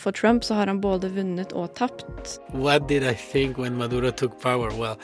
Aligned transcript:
For 0.00 0.12
Trump 0.12 0.44
så 0.44 0.54
har 0.54 0.66
han 0.70 0.78
både 0.80 1.10
vunnet 1.12 1.50
og 1.52 1.74
tapt. 1.76 2.38
What 2.54 2.86
did 2.88 3.02
I 3.04 3.12
think 3.14 3.58
when 3.58 3.76
Maduro 3.76 4.10
took 4.10 4.38
power? 4.40 4.70
Well, 4.72 4.96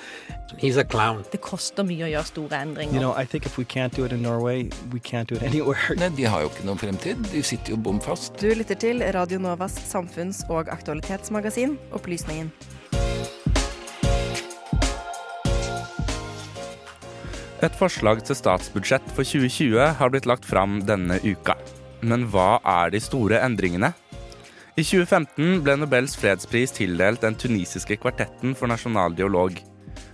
he's 0.56 0.78
a 0.80 0.84
clown. 0.84 1.22
Det 1.32 1.40
koster 1.44 1.84
mye 1.84 2.06
å 2.06 2.08
gjøre 2.08 2.24
store 2.30 2.60
endringer. 2.64 2.94
You 2.96 3.02
know, 3.02 3.12
I 3.12 3.26
think 3.28 3.44
if 3.44 3.58
we 3.60 3.64
can't 3.68 3.92
do 3.92 4.06
it 4.06 4.12
in 4.16 4.22
Norway, 4.24 4.70
we 4.94 5.00
can't 5.00 5.28
do 5.28 5.36
it 5.36 5.42
anywhere. 5.50 5.92
Nei, 6.00 6.08
De 6.16 6.24
har 6.24 6.46
jo 6.46 6.48
ikke 6.48 6.64
noen 6.64 6.80
fremtid. 6.80 7.20
De 7.28 7.42
sitter 7.44 7.74
jo 7.74 7.76
bom 7.76 8.00
fast. 8.00 8.40
Du 8.40 8.48
lytter 8.56 8.78
til 8.80 9.04
Radio 9.12 9.38
Novas 9.38 9.76
samfunns- 9.92 10.46
og 10.48 10.72
aktualitetsmagasin 10.72 11.76
Opplysningen. 11.92 12.48
Et 17.64 17.76
forslag 17.76 18.24
til 18.24 18.36
statsbudsjett 18.36 19.04
for 19.12 19.28
2020 19.28 19.92
har 20.00 20.12
blitt 20.12 20.26
lagt 20.28 20.48
fram 20.48 20.80
denne 20.88 21.20
uka. 21.24 21.56
Men 22.00 22.26
hva 22.32 22.58
er 22.64 22.92
de 22.96 23.00
store 23.00 23.40
endringene? 23.44 23.92
I 24.76 24.82
2015 24.84 25.62
ble 25.64 25.72
Nobels 25.80 26.12
fredspris 26.20 26.74
tildelt 26.76 27.22
den 27.24 27.32
tunisiske 27.40 27.96
kvartetten 27.96 28.52
for 28.52 28.68
nasjonal 28.68 29.14
dialog. 29.16 29.54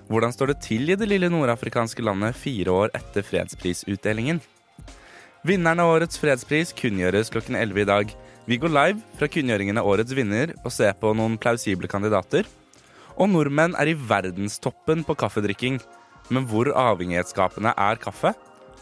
Hvordan 0.06 0.30
står 0.30 0.52
det 0.52 0.62
til 0.62 0.92
i 0.92 0.94
det 0.94 1.08
lille 1.10 1.26
nordafrikanske 1.34 2.04
landet 2.06 2.38
fire 2.38 2.70
år 2.70 2.92
etter 2.94 3.26
fredsprisutdelingen? 3.26 4.38
Vinneren 5.42 5.82
av 5.82 5.90
årets 5.96 6.20
fredspris 6.22 6.70
kunngjøres 6.78 7.32
klokken 7.34 7.58
11 7.58 7.82
i 7.82 7.88
dag. 7.90 8.14
Vi 8.46 8.60
går 8.62 8.70
live 8.70 9.02
fra 9.18 9.26
kunngjøringen 9.34 9.82
av 9.82 9.90
årets 9.96 10.14
vinner 10.14 10.54
og 10.60 10.70
ser 10.70 10.94
på 10.94 11.10
noen 11.10 11.34
plausible 11.42 11.90
kandidater. 11.90 12.46
Og 13.18 13.34
nordmenn 13.34 13.74
er 13.74 13.90
i 13.90 13.98
verdenstoppen 13.98 15.02
på 15.02 15.18
kaffedrikking. 15.24 15.82
Men 16.30 16.46
hvor 16.46 16.70
avhengighetsskapende 16.70 17.74
er 17.74 17.98
kaffe? 17.98 18.36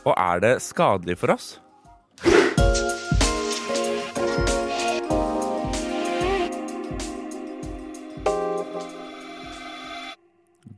Og 0.05 0.13
er 0.13 0.45
det 0.45 0.55
skadelig 0.61 1.17
for 1.25 1.39
oss? 1.39 1.55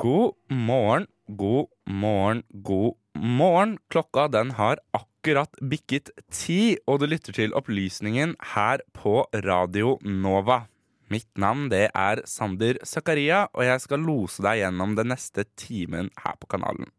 God 0.03 0.33
morgen, 0.51 1.05
god 1.29 1.69
morgen, 1.87 2.41
god 2.51 2.97
morgen. 3.15 3.77
Klokka 3.87 4.25
den 4.35 4.49
har 4.59 4.81
akkurat 4.91 5.61
bikket 5.63 6.11
ti, 6.27 6.75
og 6.91 6.99
du 6.99 7.07
lytter 7.07 7.37
til 7.37 7.55
Opplysningen 7.55 8.33
her 8.57 8.83
på 8.99 9.21
Radio 9.45 9.93
Nova. 10.03 10.65
Mitt 11.07 11.29
navn 11.39 11.69
det 11.71 11.85
er 11.95 12.25
Sander 12.27 12.83
Zakaria, 12.83 13.45
og 13.55 13.63
jeg 13.69 13.85
skal 13.85 14.03
lose 14.03 14.43
deg 14.43 14.65
gjennom 14.65 14.99
den 14.99 15.13
neste 15.15 15.47
timen 15.55 16.11
her 16.25 16.35
på 16.35 16.51
kanalen. 16.51 16.91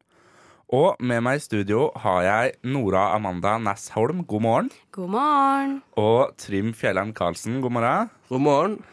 Og 0.71 0.95
med 1.03 1.25
meg 1.27 1.41
i 1.41 1.43
studio 1.43 1.89
har 2.05 2.23
jeg 2.23 2.55
Nora 2.63 3.09
Amanda 3.17 3.57
Nassholm, 3.59 4.23
god 4.23 4.47
morgen. 4.47 4.71
God 4.95 5.11
morgen. 5.19 5.77
Og 5.99 6.37
Trym 6.39 6.71
Fjellheim 6.71 7.11
Karlsen, 7.11 7.59
god 7.59 7.81
morgen. 7.81 8.15
God 8.31 8.47
morgen. 8.47 8.83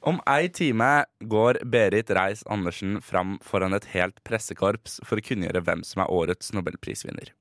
Om 0.00 0.16
ei 0.24 0.48
time 0.48 1.04
går 1.28 1.58
Berit 1.68 2.10
Reiss-Andersen 2.16 3.02
fram 3.04 3.34
foran 3.44 3.76
et 3.76 3.90
helt 3.92 4.22
pressekorps 4.24 4.96
for 5.04 5.20
å 5.20 5.24
kunngjøre 5.24 5.60
hvem 5.66 5.82
som 5.84 6.00
er 6.00 6.12
årets 6.14 6.54
nobelprisvinner. 6.56 7.34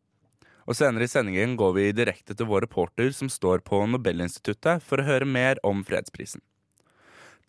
Og 0.68 0.76
senere 0.76 1.08
i 1.08 1.12
sendingen 1.12 1.56
går 1.58 1.72
vi 1.78 1.86
direkte 1.96 2.36
til 2.36 2.50
vår 2.52 2.66
reporter 2.68 3.14
som 3.16 3.32
står 3.32 3.64
på 3.66 3.80
Nobelinstituttet 3.88 4.84
for 4.84 5.00
å 5.00 5.08
høre 5.08 5.26
mer 5.26 5.62
om 5.64 5.86
fredsprisen. 5.88 6.44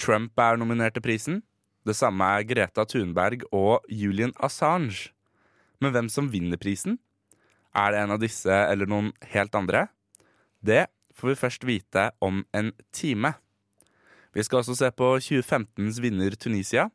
Trump 0.01 0.39
er 0.39 0.63
nominert 0.63 0.95
til 0.97 1.05
prisen. 1.05 1.43
Det 1.85 1.99
samme 1.99 2.25
er 2.39 2.47
Greta 2.47 2.87
Thunberg 2.87 3.43
og 3.51 3.83
Julian 3.91 4.33
Assange. 4.39 5.11
Men 5.83 5.93
hvem 5.93 6.09
som 6.13 6.31
vinner 6.31 6.61
prisen? 6.61 7.01
Er 7.75 7.93
det 7.93 8.01
en 8.05 8.15
av 8.15 8.23
disse 8.23 8.63
eller 8.71 8.87
noen 8.87 9.11
helt 9.35 9.59
andre? 9.59 9.89
Det 10.63 10.87
får 11.19 11.35
vi 11.35 11.41
først 11.43 11.67
vite 11.67 12.11
om 12.23 12.45
en 12.55 12.71
time. 12.95 13.35
Vi 14.35 14.45
skal 14.47 14.61
også 14.61 14.77
se 14.79 14.91
på 14.95 15.17
2015s 15.19 15.99
vinner 16.03 16.37
Tunisia, 16.39 16.89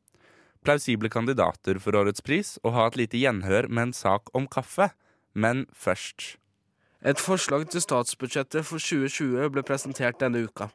plausible 0.65 1.11
kandidater 1.11 1.79
for 1.83 1.97
årets 1.99 2.23
pris 2.25 2.55
og 2.63 2.73
ha 2.77 2.87
et 2.87 2.97
lite 2.99 3.19
gjenhør 3.19 3.67
med 3.69 3.89
en 3.89 3.93
sak 3.93 4.31
om 4.33 4.47
kaffe. 4.47 4.89
Men 5.35 5.65
først 5.75 6.37
Et 7.03 7.19
forslag 7.19 7.67
til 7.69 7.83
statsbudsjettet 7.83 8.65
for 8.65 8.79
2020 8.79 9.51
ble 9.51 9.61
presentert 9.67 10.17
denne 10.19 10.41
uka. 10.47 10.71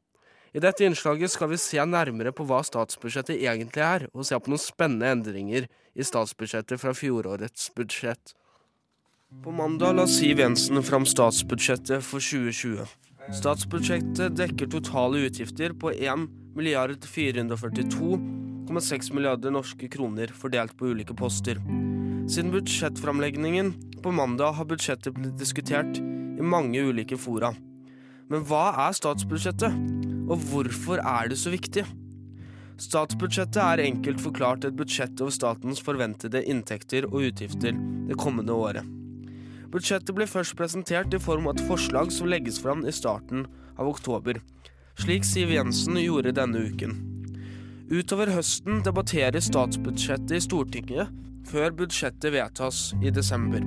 I 0.55 0.61
dette 0.63 0.85
innslaget 0.85 1.31
skal 1.33 1.51
vi 1.51 1.59
se 1.59 1.81
nærmere 1.87 2.31
på 2.35 2.45
hva 2.47 2.61
statsbudsjettet 2.67 3.41
egentlig 3.41 3.83
er, 3.83 4.07
og 4.15 4.27
se 4.27 4.39
på 4.39 4.51
noen 4.51 4.63
spennende 4.63 5.11
endringer 5.11 5.67
i 5.95 6.07
statsbudsjettet 6.07 6.79
fra 6.83 6.93
fjorårets 6.95 7.71
budsjett. 7.75 8.35
På 9.43 9.51
mandag 9.55 9.95
la 9.95 10.07
Siv 10.11 10.43
Jensen 10.43 10.83
fram 10.83 11.07
statsbudsjettet 11.07 12.03
for 12.03 12.23
2020. 12.23 12.87
Statsbudsjettet 13.41 14.35
dekker 14.39 14.71
totale 14.71 15.23
utgifter 15.29 15.75
på 15.79 15.95
1 15.95 16.27
milliard 16.57 17.05
442,6 17.07 19.13
milliarder 19.15 19.51
norske 19.55 19.89
kroner 19.93 20.29
fordelt 20.35 20.77
på 20.79 20.87
ulike 20.93 21.15
poster. 21.15 21.57
Siden 22.31 22.53
budsjettframleggingen 22.55 23.75
på 24.03 24.13
mandag 24.15 24.53
har 24.59 24.67
budsjettet 24.71 25.15
blitt 25.17 25.39
diskutert 25.39 26.01
i 26.01 26.43
mange 26.43 26.81
ulike 26.81 27.17
fora. 27.19 27.55
Men 28.31 28.45
hva 28.47 28.71
er 28.87 28.93
statsbudsjettet, 28.95 29.73
og 30.31 30.39
hvorfor 30.51 30.99
er 31.03 31.29
det 31.33 31.39
så 31.41 31.51
viktig? 31.51 31.85
Statsbudsjettet 32.81 33.59
er 33.61 33.83
enkelt 33.85 34.23
forklart 34.23 34.65
et 34.65 34.77
budsjett 34.79 35.21
over 35.21 35.35
statens 35.35 35.83
forventede 35.85 36.41
inntekter 36.49 37.05
og 37.11 37.27
utgifter 37.29 37.75
det 38.09 38.17
kommende 38.21 38.55
året. 38.57 38.87
Budsjettet 39.71 40.15
blir 40.17 40.31
først 40.31 40.57
presentert 40.59 41.13
i 41.15 41.21
form 41.21 41.47
av 41.47 41.59
et 41.59 41.67
forslag 41.69 42.11
som 42.15 42.31
legges 42.31 42.59
fram 42.63 42.87
i 42.87 42.95
starten 42.95 43.45
av 43.77 43.91
oktober, 43.91 44.41
slik 44.99 45.25
Siv 45.25 45.53
Jensen 45.55 45.99
gjorde 46.01 46.35
denne 46.35 46.65
uken. 46.71 46.97
Utover 47.91 48.31
høsten 48.31 48.83
debatteres 48.87 49.49
statsbudsjettet 49.51 50.37
i 50.39 50.43
Stortinget 50.45 51.11
før 51.51 51.73
budsjettet 51.75 52.31
vedtas 52.35 52.91
i 53.03 53.11
desember. 53.15 53.65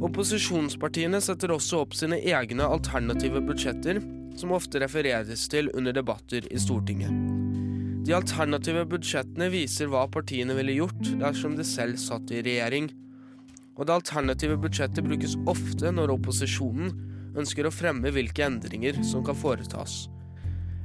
Opposisjonspartiene 0.00 1.20
setter 1.20 1.52
også 1.52 1.82
opp 1.84 1.96
sine 1.96 2.16
egne 2.24 2.64
alternative 2.64 3.42
budsjetter, 3.44 4.00
som 4.40 4.54
ofte 4.56 4.80
refereres 4.80 5.44
til 5.52 5.68
under 5.76 5.92
debatter 5.92 6.46
i 6.48 6.60
Stortinget. 6.60 7.12
De 8.06 8.14
alternative 8.16 8.86
budsjettene 8.88 9.50
viser 9.52 9.90
hva 9.92 10.06
partiene 10.08 10.56
ville 10.56 10.78
gjort 10.78 11.10
dersom 11.20 11.58
de 11.58 11.66
selv 11.68 12.00
satt 12.00 12.32
i 12.32 12.40
regjering. 12.46 12.88
Og 13.76 13.84
det 13.84 13.98
alternative 13.98 14.56
budsjettet 14.62 15.04
brukes 15.04 15.36
ofte 15.50 15.92
når 15.92 16.14
opposisjonen 16.16 16.94
ønsker 17.36 17.68
å 17.68 17.74
fremme 17.74 18.10
hvilke 18.14 18.46
endringer 18.46 19.02
som 19.04 19.22
kan 19.26 19.36
foretas. 19.36 20.06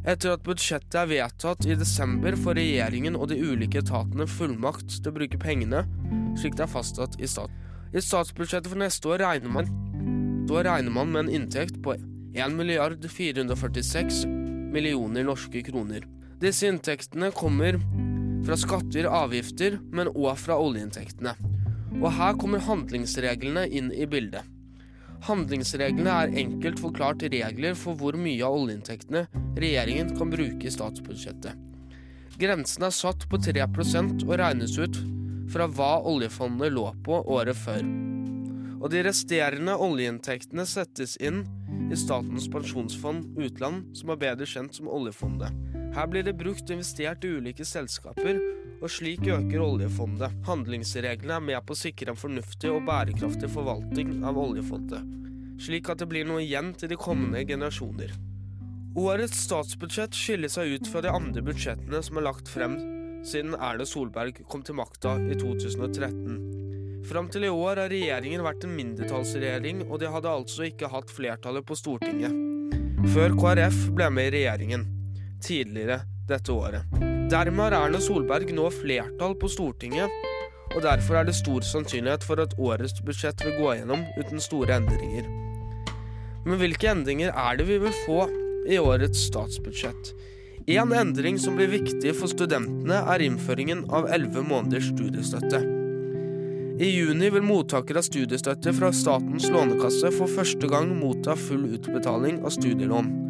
Etter 0.05 0.35
at 0.35 0.43
budsjettet 0.45 0.95
er 0.99 1.07
vedtatt 1.09 1.65
i 1.65 1.73
desember, 1.77 2.35
får 2.37 2.59
regjeringen 2.59 3.15
og 3.17 3.31
de 3.31 3.39
ulike 3.41 3.81
etatene 3.81 4.27
fullmakt 4.29 4.99
til 4.99 5.09
å 5.09 5.15
bruke 5.15 5.39
pengene 5.41 5.81
slik 6.37 6.57
det 6.59 6.67
er 6.67 6.71
fastsatt 6.71 7.17
i 7.17 7.29
stat. 7.29 7.49
I 7.95 8.03
statsbudsjettet 8.03 8.69
for 8.69 8.81
neste 8.81 9.09
år 9.09 9.23
regner 9.23 9.51
man, 9.55 9.71
regner 10.45 10.93
man 10.93 11.09
med 11.09 11.25
en 11.25 11.33
inntekt 11.39 11.79
på 11.81 11.95
1 12.35 12.53
milliard 12.57 13.01
446 13.01 14.25
millioner 14.75 15.25
norske 15.25 15.63
kroner. 15.65 16.05
Disse 16.41 16.67
inntektene 16.69 17.31
kommer 17.33 17.79
fra 18.45 18.57
skatter 18.59 19.07
avgifter, 19.09 19.79
men 19.95 20.11
òg 20.11 20.35
fra 20.37 20.59
oljeinntektene. 20.61 21.33
Og 22.01 22.11
her 22.13 22.35
kommer 22.37 22.61
handlingsreglene 22.61 23.65
inn 23.71 23.89
i 23.95 24.05
bildet. 24.09 24.43
Handlingsreglene 25.25 26.11
er 26.11 26.35
enkelt 26.37 26.77
forklart 26.83 27.23
regler 27.33 27.73
for 27.79 27.97
hvor 27.97 28.13
mye 28.19 28.45
av 28.45 28.59
oljeinntektene 28.59 29.23
regjeringen 29.57 30.11
kan 30.17 30.29
bruke 30.29 30.67
i 30.67 30.73
statsbudsjettet. 30.73 31.55
Grensen 32.37 32.85
er 32.85 32.93
satt 32.93 33.25
på 33.31 33.39
3% 33.41 34.25
og 34.27 34.33
regnes 34.37 34.75
ut 34.77 34.99
fra 35.49 35.65
hva 35.71 35.95
oljefondet 36.05 36.73
lå 36.75 36.89
på 37.05 37.21
året 37.31 37.57
før. 37.57 37.81
Og 38.83 38.91
de 38.93 39.01
resterende 39.07 39.73
oljeinntektene 39.81 40.65
settes 40.69 41.15
inn 41.17 41.41
i 41.89 41.97
Statens 41.97 42.45
pensjonsfond 42.51 43.39
utland, 43.41 43.87
som 43.97 44.11
er 44.13 44.21
bedre 44.21 44.45
kjent 44.49 44.77
som 44.77 44.91
oljefondet. 44.91 45.49
Her 45.95 46.09
blir 46.11 46.25
det 46.27 46.35
brukt 46.37 46.67
og 46.67 46.75
investert 46.75 47.25
i 47.25 47.31
ulike 47.39 47.65
selskaper, 47.65 48.37
og 48.85 48.93
slik 48.93 49.25
øker 49.25 49.63
oljefondet. 49.65 50.33
Handlingsreglene 50.45 51.39
er 51.39 51.43
med 51.43 51.65
på 51.65 51.73
å 51.73 51.79
sikre 51.79 52.13
en 52.13 52.19
fornuftig 52.19 52.69
og 52.69 52.83
bærekraftig 52.85 53.49
forvaltning 53.49 54.19
av 54.27 54.37
oljefondet, 54.37 55.01
slik 55.65 55.89
at 55.89 56.03
det 56.03 56.09
blir 56.11 56.27
noe 56.29 56.43
igjen 56.43 56.73
til 56.77 56.91
de 56.91 56.99
kommende 56.99 57.41
generasjoner. 57.47 58.13
Årets 58.95 59.41
statsbudsjett 59.47 60.15
skiller 60.15 60.51
seg 60.51 60.77
ut 60.77 60.87
fra 60.87 61.01
de 61.03 61.11
andre 61.11 61.41
budsjettene 61.43 61.99
som 62.05 62.19
er 62.19 62.27
lagt 62.29 62.51
frem 62.51 62.77
siden 63.25 63.57
Erna 63.57 63.87
Solberg 63.89 64.43
kom 64.47 64.61
til 64.63 64.77
makta 64.77 65.17
i 65.25 65.35
2013. 65.35 66.37
Fram 67.09 67.27
til 67.29 67.45
i 67.45 67.51
år 67.51 67.81
har 67.83 67.91
regjeringen 67.91 68.45
vært 68.45 68.65
en 68.65 68.77
mindretallsregjering, 68.77 69.83
og 69.89 69.99
de 70.01 70.09
hadde 70.13 70.31
altså 70.31 70.69
ikke 70.69 70.89
hatt 70.93 71.11
flertallet 71.13 71.65
på 71.65 71.77
Stortinget. 71.77 72.33
Før 73.13 73.35
KrF 73.37 73.83
ble 73.97 74.09
med 74.13 74.31
i 74.31 74.37
regjeringen, 74.39 74.87
tidligere 75.43 76.01
dette 76.29 76.55
året. 76.55 77.13
Dermed 77.25 77.63
har 77.63 77.73
Erna 77.73 77.97
Solberg 77.97 78.51
nå 78.53 78.67
flertall 78.69 79.31
på 79.41 79.49
Stortinget, 79.49 80.11
og 80.75 80.83
derfor 80.85 81.17
er 81.17 81.25
det 81.25 81.33
stor 81.33 81.65
sannsynlighet 81.65 82.21
for 82.27 82.37
at 82.43 82.53
årets 82.61 83.01
budsjett 83.01 83.41
vil 83.41 83.55
gå 83.57 83.71
gjennom 83.79 84.03
uten 84.19 84.43
store 84.43 84.77
endringer. 84.77 85.25
Men 86.45 86.61
hvilke 86.61 86.91
endringer 86.91 87.33
er 87.33 87.57
det 87.57 87.65
vi 87.71 87.79
vil 87.81 87.97
få 88.03 88.27
i 88.69 88.77
årets 88.77 89.25
statsbudsjett? 89.31 90.13
En 90.69 90.93
endring 90.93 91.41
som 91.41 91.57
blir 91.57 91.73
viktig 91.73 92.13
for 92.13 92.29
studentene, 92.29 93.01
er 93.01 93.25
innføringen 93.25 93.87
av 93.89 94.05
elleve 94.05 94.45
måneders 94.45 94.91
studiestøtte. 94.93 95.65
I 96.77 96.93
juni 96.93 97.33
vil 97.33 97.49
mottakere 97.49 98.05
av 98.05 98.05
studiestøtte 98.05 98.77
fra 98.77 98.93
Statens 98.93 99.49
lånekasse 99.49 100.13
for 100.13 100.29
første 100.29 100.69
gang 100.69 100.93
motta 101.01 101.33
full 101.39 101.71
utbetaling 101.73 102.43
av 102.45 102.53
studielån. 102.53 103.24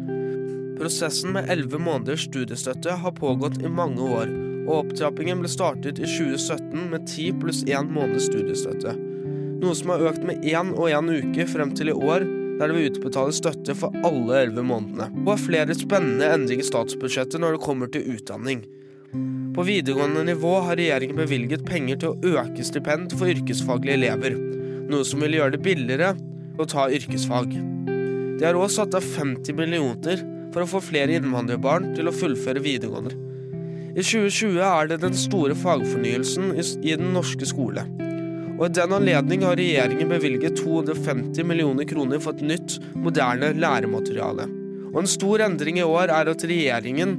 Prosessen 0.76 1.32
med 1.32 1.48
elleve 1.52 1.78
måneders 1.80 2.26
studiestøtte 2.28 2.98
har 3.00 3.14
pågått 3.16 3.62
i 3.64 3.70
mange 3.72 4.02
år, 4.02 4.32
og 4.66 4.82
opptrappingen 4.82 5.40
ble 5.40 5.48
startet 5.48 6.00
i 6.02 6.08
2017 6.08 6.88
med 6.90 7.06
ti 7.08 7.30
pluss 7.32 7.62
én 7.64 7.88
måneds 7.92 8.28
studiestøtte. 8.28 8.92
Noe 9.62 9.76
som 9.78 9.94
har 9.94 10.04
økt 10.10 10.26
med 10.26 10.44
én 10.44 10.74
og 10.74 10.90
én 10.92 11.08
uke 11.08 11.46
frem 11.48 11.72
til 11.76 11.92
i 11.92 11.96
år, 11.96 12.26
der 12.58 12.68
det 12.68 12.76
vil 12.76 12.90
utbetales 12.90 13.40
støtte 13.40 13.76
for 13.76 13.94
alle 14.04 14.42
elleve 14.42 14.64
månedene. 14.68 15.08
Og 15.24 15.32
har 15.34 15.42
flere 15.42 15.76
spennende 15.76 16.28
endringer 16.34 16.64
i 16.64 16.68
statsbudsjettet 16.68 17.40
når 17.40 17.56
det 17.56 17.64
kommer 17.64 17.92
til 17.92 18.04
utdanning. 18.16 18.64
På 19.56 19.64
videregående 19.64 20.26
nivå 20.28 20.58
har 20.66 20.76
regjeringen 20.76 21.16
bevilget 21.16 21.64
penger 21.68 22.02
til 22.02 22.12
å 22.12 22.36
øke 22.36 22.64
stipend 22.68 23.16
for 23.16 23.32
yrkesfaglige 23.32 23.96
elever, 23.96 24.36
noe 24.90 25.08
som 25.08 25.24
vil 25.24 25.38
gjøre 25.38 25.56
det 25.56 25.64
billigere 25.64 26.12
å 26.60 26.68
ta 26.68 26.90
yrkesfag. 26.92 27.56
De 28.36 28.44
har 28.44 28.56
også 28.56 28.82
satt 28.82 28.98
av 28.98 29.06
50 29.16 29.56
millioner 29.56 30.20
for 30.56 30.64
å 30.64 30.70
få 30.70 30.80
flere 30.80 31.12
innvandrerbarn 31.18 31.90
til 31.92 32.08
å 32.08 32.14
fullføre 32.16 32.62
videregående. 32.64 33.12
I 33.92 34.00
2020 34.00 34.62
er 34.64 34.88
det 34.88 35.02
den 35.02 35.16
store 35.16 35.52
fagfornyelsen 35.56 36.54
i 36.56 36.94
den 36.96 37.10
norske 37.12 37.44
skole. 37.48 37.84
Og 38.56 38.62
I 38.64 38.74
den 38.78 38.94
anledning 38.96 39.44
har 39.44 39.58
regjeringen 39.60 40.08
bevilget 40.08 40.56
250 40.62 41.44
millioner 41.44 41.84
kroner 41.88 42.22
for 42.24 42.32
et 42.32 42.48
nytt, 42.54 42.78
moderne 42.96 43.52
læremateriale. 43.52 44.48
Og 44.94 45.02
En 45.02 45.10
stor 45.12 45.44
endring 45.44 45.82
i 45.82 45.84
år 45.84 46.08
er 46.08 46.32
at 46.32 46.44
regjeringen 46.48 47.18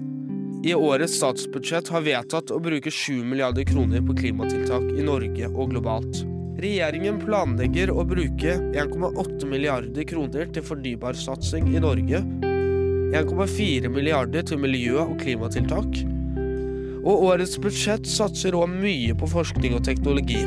i 0.65 0.73
årets 0.73 1.19
statsbudsjett 1.19 1.93
har 1.93 2.05
vedtatt 2.07 2.49
å 2.49 2.57
bruke 2.57 2.89
7 2.89 3.21
milliarder 3.21 3.69
kroner 3.69 4.01
på 4.01 4.17
klimatiltak 4.17 4.89
i 4.97 5.05
Norge 5.05 5.53
og 5.53 5.75
globalt. 5.75 6.25
Regjeringen 6.57 7.21
planlegger 7.21 7.93
å 7.93 8.01
bruke 8.01 8.57
1,8 8.73 9.45
milliarder 9.45 10.09
kroner 10.09 10.49
til 10.49 10.65
fornybarsatsing 10.65 11.69
i 11.75 11.81
Norge, 11.85 12.23
1,4 13.15 13.87
milliarder 13.87 14.43
til 14.43 14.59
miljø- 14.59 14.99
og 15.05 15.15
klimatiltak, 15.21 15.99
og 17.07 17.23
årets 17.29 17.55
budsjett 17.63 18.07
satser 18.09 18.57
òg 18.57 18.67
mye 18.81 19.15
på 19.15 19.29
forskning 19.31 19.77
og 19.77 19.85
teknologi. 19.87 20.41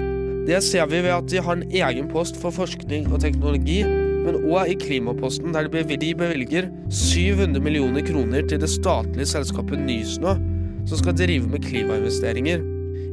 Det 0.45 0.59
ser 0.65 0.89
vi 0.91 1.01
ved 1.01 1.15
at 1.15 1.31
de 1.33 1.41
har 1.41 1.57
en 1.57 1.73
egen 1.73 2.11
post 2.13 2.37
for 2.37 2.53
forskning 2.53 3.09
og 3.15 3.23
teknologi, 3.25 3.81
men 4.27 4.43
òg 4.53 4.75
i 4.75 4.77
klimaposten, 4.77 5.55
der 5.57 5.71
de 5.71 6.13
bevilger 6.15 6.69
700 6.91 7.65
millioner 7.65 8.05
kroner 8.05 8.45
til 8.45 8.61
det 8.61 8.69
statlige 8.69 9.33
selskapet 9.33 9.81
Nysnø, 9.81 10.37
som 10.85 11.01
skal 11.01 11.17
drive 11.17 11.49
med 11.49 11.65
klimainvesteringer 11.65 12.61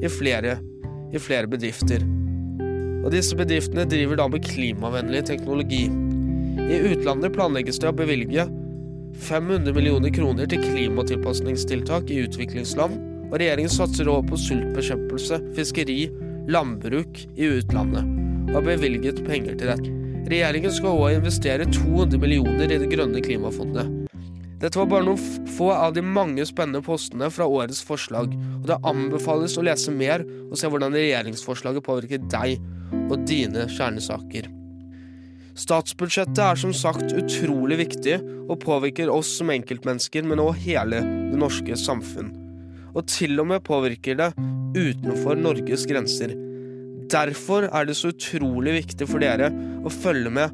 i 0.04 0.12
flere, 0.12 0.58
i 1.16 1.24
flere 1.24 1.48
bedrifter. 1.48 2.04
Og 3.06 3.14
disse 3.16 3.36
bedriftene 3.40 3.88
driver 3.88 4.20
da 4.20 4.28
med 4.28 4.44
klimavennlig 4.44 5.24
teknologi. 5.32 5.86
I 6.68 6.84
utlandet 6.92 7.32
planlegges 7.38 7.80
det 7.80 7.94
å 7.94 7.96
bevilge 7.96 8.50
500 9.18 9.74
millioner 9.74 10.14
kroner 10.14 10.48
til 10.50 10.62
klimatilpasningstiltak 10.62 12.12
i 12.14 12.22
utviklingsland, 12.28 12.98
og 13.28 13.38
regjeringen 13.42 13.74
satser 13.74 14.10
også 14.12 14.30
på 14.30 14.40
sultbekjempelse, 14.46 15.40
fiskeri, 15.58 16.00
landbruk 16.48 17.24
i 17.36 17.50
utlandet, 17.58 18.08
og 18.48 18.60
har 18.60 18.68
bevilget 18.69 19.24
penger 19.28 19.58
til 19.58 19.74
dette. 19.74 19.94
Regjeringen 20.28 20.74
skal 20.75 20.96
også 20.96 21.22
investere 21.22 21.68
200 21.72 22.19
millioner 22.19 22.72
i 22.72 22.80
Det 22.81 22.90
grønne 22.92 23.24
klimafondet. 23.24 23.94
Dette 24.58 24.80
var 24.80 24.88
bare 24.90 25.06
noen 25.06 25.48
få 25.54 25.69
av 25.75 25.94
de 25.94 26.02
mange 26.02 26.46
spennende 26.50 26.81
postene 26.81 27.30
fra 27.30 27.46
årets 27.46 27.84
forslag, 27.86 28.31
og 28.34 28.66
det 28.69 28.80
anbefales 28.90 29.58
å 29.60 29.66
lese 29.68 29.94
mer 29.94 30.24
og 30.50 30.58
se 30.58 30.69
hvordan 30.72 30.98
regjeringsforslaget 30.98 31.86
påvirker 31.86 32.25
deg 32.31 32.58
og 33.08 33.19
dine 33.30 33.68
kjernesaker. 33.69 34.50
Statsbudsjettet 35.57 36.39
er 36.44 36.59
som 36.59 36.74
sagt 36.75 37.15
utrolig 37.18 37.80
viktig 37.80 38.19
og 38.45 38.59
påvirker 38.62 39.09
oss 39.09 39.31
som 39.39 39.50
enkeltmennesker, 39.50 40.25
men 40.27 40.42
også 40.44 40.62
hele 40.68 41.01
det 41.01 41.39
norske 41.42 41.77
samfunn. 41.81 42.30
Og 42.94 43.07
til 43.09 43.39
og 43.42 43.50
med 43.50 43.65
påvirker 43.65 44.19
det 44.19 44.30
utenfor 44.77 45.39
Norges 45.39 45.88
grenser. 45.89 46.36
Derfor 47.09 47.69
er 47.71 47.88
det 47.88 47.98
så 47.98 48.12
utrolig 48.13 48.75
viktig 48.81 49.07
for 49.09 49.24
dere 49.24 49.50
å 49.81 49.92
følge 49.94 50.33
med. 50.38 50.54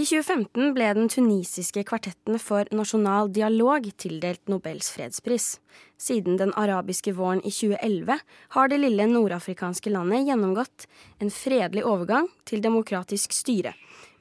I 0.00 0.04
2015 0.06 0.70
ble 0.72 0.86
den 0.96 1.10
tunisiske 1.12 1.82
kvartetten 1.84 2.38
for 2.40 2.68
nasjonal 2.72 3.28
dialog 3.36 3.84
tildelt 4.00 4.48
Nobels 4.48 4.86
fredspris. 4.94 5.58
Siden 6.00 6.38
den 6.40 6.54
arabiske 6.56 7.12
våren 7.18 7.42
i 7.44 7.50
2011 7.52 8.16
har 8.56 8.70
det 8.72 8.78
lille 8.80 9.04
nordafrikanske 9.10 9.92
landet 9.92 10.24
gjennomgått 10.30 10.86
en 11.20 11.32
fredelig 11.34 11.84
overgang 11.84 12.30
til 12.48 12.64
demokratisk 12.64 13.36
styre. 13.36 13.74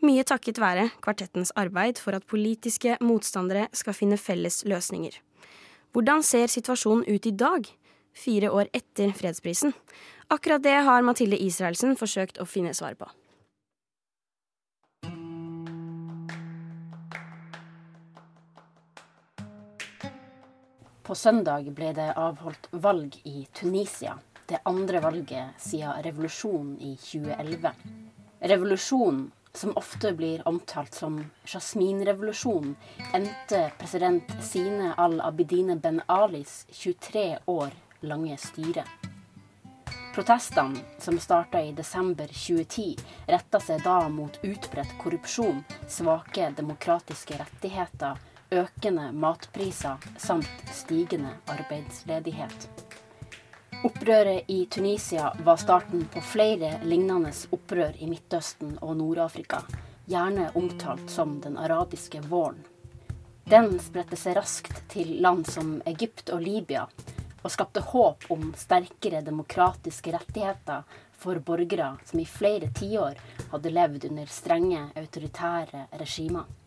Mye 0.04 0.26
takket 0.28 0.60
være 0.60 0.90
kvartettens 1.00 1.54
arbeid 1.56 2.02
for 2.04 2.18
at 2.18 2.28
politiske 2.28 2.98
motstandere 3.00 3.70
skal 3.72 3.96
finne 3.96 4.20
felles 4.20 4.66
løsninger. 4.68 5.16
Hvordan 5.96 6.26
ser 6.28 6.52
situasjonen 6.52 7.08
ut 7.08 7.30
i 7.32 7.36
dag, 7.46 7.72
fire 8.12 8.52
år 8.52 8.68
etter 8.76 9.16
fredsprisen? 9.16 9.72
Akkurat 10.28 10.66
det 10.68 10.76
har 10.92 11.08
Mathilde 11.08 11.40
Israelsen 11.40 11.96
forsøkt 11.96 12.44
å 12.44 12.50
finne 12.50 12.76
svar 12.76 13.00
på. 13.00 13.08
På 21.10 21.16
søndag 21.16 21.72
ble 21.74 21.88
det 21.98 22.12
avholdt 22.22 22.68
valg 22.86 23.16
i 23.26 23.48
Tunisia. 23.54 24.12
Det 24.46 24.60
andre 24.70 25.00
valget 25.02 25.58
siden 25.58 26.04
revolusjonen 26.06 26.76
i 26.86 26.92
2011. 27.02 27.72
Revolusjonen, 28.52 29.24
som 29.54 29.74
ofte 29.82 30.12
blir 30.14 30.46
omtalt 30.48 30.94
som 30.94 31.18
jasminrevolusjonen, 31.50 32.76
endte 33.10 33.64
president 33.82 34.36
Sine 34.52 34.94
al-Abidine 35.02 35.80
Ben 35.82 35.98
Alis 36.06 36.68
23 36.70 37.26
år 37.46 37.74
lange 38.06 38.38
styre. 38.38 38.86
Protestene, 40.14 40.78
som 41.02 41.18
starta 41.18 41.64
i 41.66 41.74
desember 41.74 42.30
2010, 42.30 43.02
retta 43.26 43.58
seg 43.58 43.82
da 43.82 44.04
mot 44.14 44.38
utbredt 44.46 44.94
korrupsjon, 45.02 45.66
svake 45.90 46.54
demokratiske 46.62 47.42
rettigheter 47.42 48.29
økende 48.52 49.12
matpriser 49.12 49.98
samt 50.18 50.72
stigende 50.74 51.36
arbeidsledighet. 51.46 52.70
Opprøret 53.84 54.50
i 54.52 54.66
Tunisia 54.66 55.30
var 55.44 55.56
starten 55.56 56.06
på 56.14 56.22
flere 56.22 56.80
lignende 56.84 57.32
opprør 57.56 57.96
i 57.96 58.10
Midtøsten 58.10 58.74
og 58.82 58.98
Nord-Afrika, 59.00 59.62
gjerne 60.10 60.50
omtalt 60.60 61.08
som 61.10 61.38
den 61.42 61.56
arabiske 61.58 62.20
våren. 62.28 62.60
Den 63.50 63.80
spredte 63.80 64.20
seg 64.20 64.36
raskt 64.38 64.84
til 64.92 65.16
land 65.24 65.48
som 65.48 65.78
Egypt 65.88 66.30
og 66.36 66.44
Libya, 66.44 66.84
og 67.40 67.54
skapte 67.54 67.82
håp 67.94 68.28
om 68.36 68.52
sterkere 68.58 69.24
demokratiske 69.24 70.12
rettigheter 70.18 70.84
for 71.20 71.40
borgere 71.40 71.94
som 72.06 72.20
i 72.20 72.28
flere 72.28 72.68
tiår 72.76 73.16
hadde 73.54 73.72
levd 73.74 74.10
under 74.12 74.28
strenge 74.28 74.90
autoritære 75.00 75.88
regimer. 76.02 76.59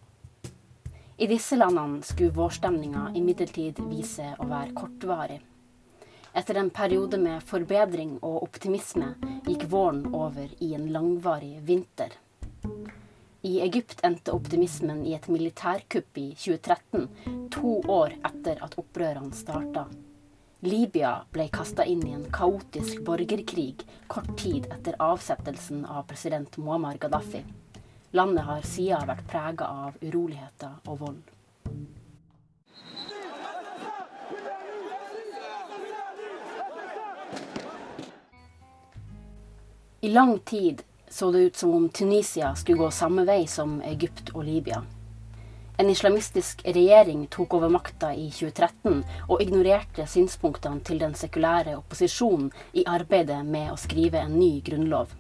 I 1.23 1.27
disse 1.27 1.57
landene 1.57 2.03
skulle 2.03 2.35
vårstemninga 2.35 3.13
imidlertid 3.15 3.77
vise 3.87 4.25
å 4.43 4.47
være 4.51 4.73
kortvarig. 4.75 5.37
Etter 6.35 6.59
en 6.59 6.71
periode 6.75 7.21
med 7.23 7.45
forbedring 7.47 8.17
og 8.27 8.41
optimisme 8.49 9.13
gikk 9.47 9.69
våren 9.71 10.09
over 10.19 10.51
i 10.59 10.73
en 10.75 10.89
langvarig 10.91 11.61
vinter. 11.69 12.17
I 13.47 13.55
Egypt 13.69 14.03
endte 14.03 14.35
optimismen 14.35 15.07
i 15.07 15.15
et 15.15 15.31
militærkupp 15.31 16.19
i 16.19 16.27
2013, 16.35 17.07
to 17.55 17.79
år 17.87 18.19
etter 18.27 18.59
at 18.67 18.75
opprørene 18.83 19.31
starta. 19.31 19.87
Libya 20.67 21.21
ble 21.31 21.47
kasta 21.55 21.87
inn 21.87 22.03
i 22.03 22.17
en 22.19 22.27
kaotisk 22.35 23.07
borgerkrig 23.07 23.87
kort 24.11 24.35
tid 24.43 24.67
etter 24.75 24.99
avsettelsen 24.99 25.87
av 25.87 26.09
president 26.11 26.59
Muammar 26.59 26.99
Gaddafi. 26.99 27.47
Landet 28.13 28.45
har 28.45 28.61
siden 28.69 29.07
vært 29.09 29.25
prega 29.25 29.67
av 29.67 29.95
uroligheter 30.05 30.75
og 30.85 30.99
vold. 31.01 31.23
I 40.05 40.11
lang 40.13 40.35
tid 40.45 40.83
så 41.09 41.31
det 41.33 41.39
ut 41.39 41.57
som 41.57 41.75
om 41.75 41.89
Tunisia 41.89 42.55
skulle 42.55 42.79
gå 42.79 42.91
samme 42.91 43.25
vei 43.25 43.47
som 43.47 43.79
Egypt 43.81 44.35
og 44.35 44.45
Libya. 44.45 44.83
En 45.81 45.89
islamistisk 45.91 46.61
regjering 46.69 47.27
tok 47.33 47.55
over 47.55 47.73
makta 47.73 48.13
i 48.13 48.29
2013 48.29 49.01
og 49.29 49.41
ignorerte 49.41 50.05
synspunktene 50.07 50.85
til 50.85 51.01
den 51.01 51.17
sekulære 51.17 51.79
opposisjonen 51.81 52.53
i 52.77 52.85
arbeidet 52.85 53.41
med 53.47 53.73
å 53.73 53.81
skrive 53.81 54.21
en 54.21 54.37
ny 54.37 54.61
grunnlov. 54.61 55.17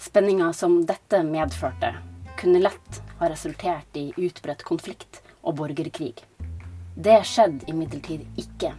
Spenninga 0.00 0.52
som 0.52 0.80
dette 0.88 1.24
medførte, 1.24 1.94
kunne 2.40 2.62
lett 2.64 3.02
ha 3.20 3.28
resultert 3.28 3.96
i 3.96 4.10
utbredt 4.16 4.64
konflikt 4.64 5.20
og 5.42 5.58
borgerkrig. 5.60 6.14
Det 6.96 7.20
skjedde 7.28 7.68
imidlertid 7.70 8.24
ikke. 8.40 8.72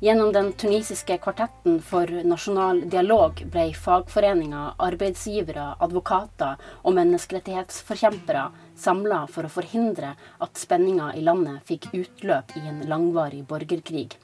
Gjennom 0.00 0.28
den 0.32 0.50
tunisiske 0.52 1.16
kvartetten 1.24 1.78
for 1.80 2.10
nasjonal 2.28 2.82
dialog 2.92 3.40
ble 3.52 3.70
fagforeninger, 3.72 4.74
arbeidsgivere, 4.76 5.70
advokater 5.80 6.60
og 6.82 6.96
menneskerettighetsforkjempere 6.98 8.42
samla 8.76 9.22
for 9.32 9.48
å 9.48 9.54
forhindre 9.54 10.12
at 10.44 10.60
spenninga 10.60 11.14
i 11.16 11.24
landet 11.24 11.64
fikk 11.64 11.88
utløp 11.96 12.52
i 12.60 12.66
en 12.68 12.84
langvarig 12.92 13.40
borgerkrig. 13.48 14.18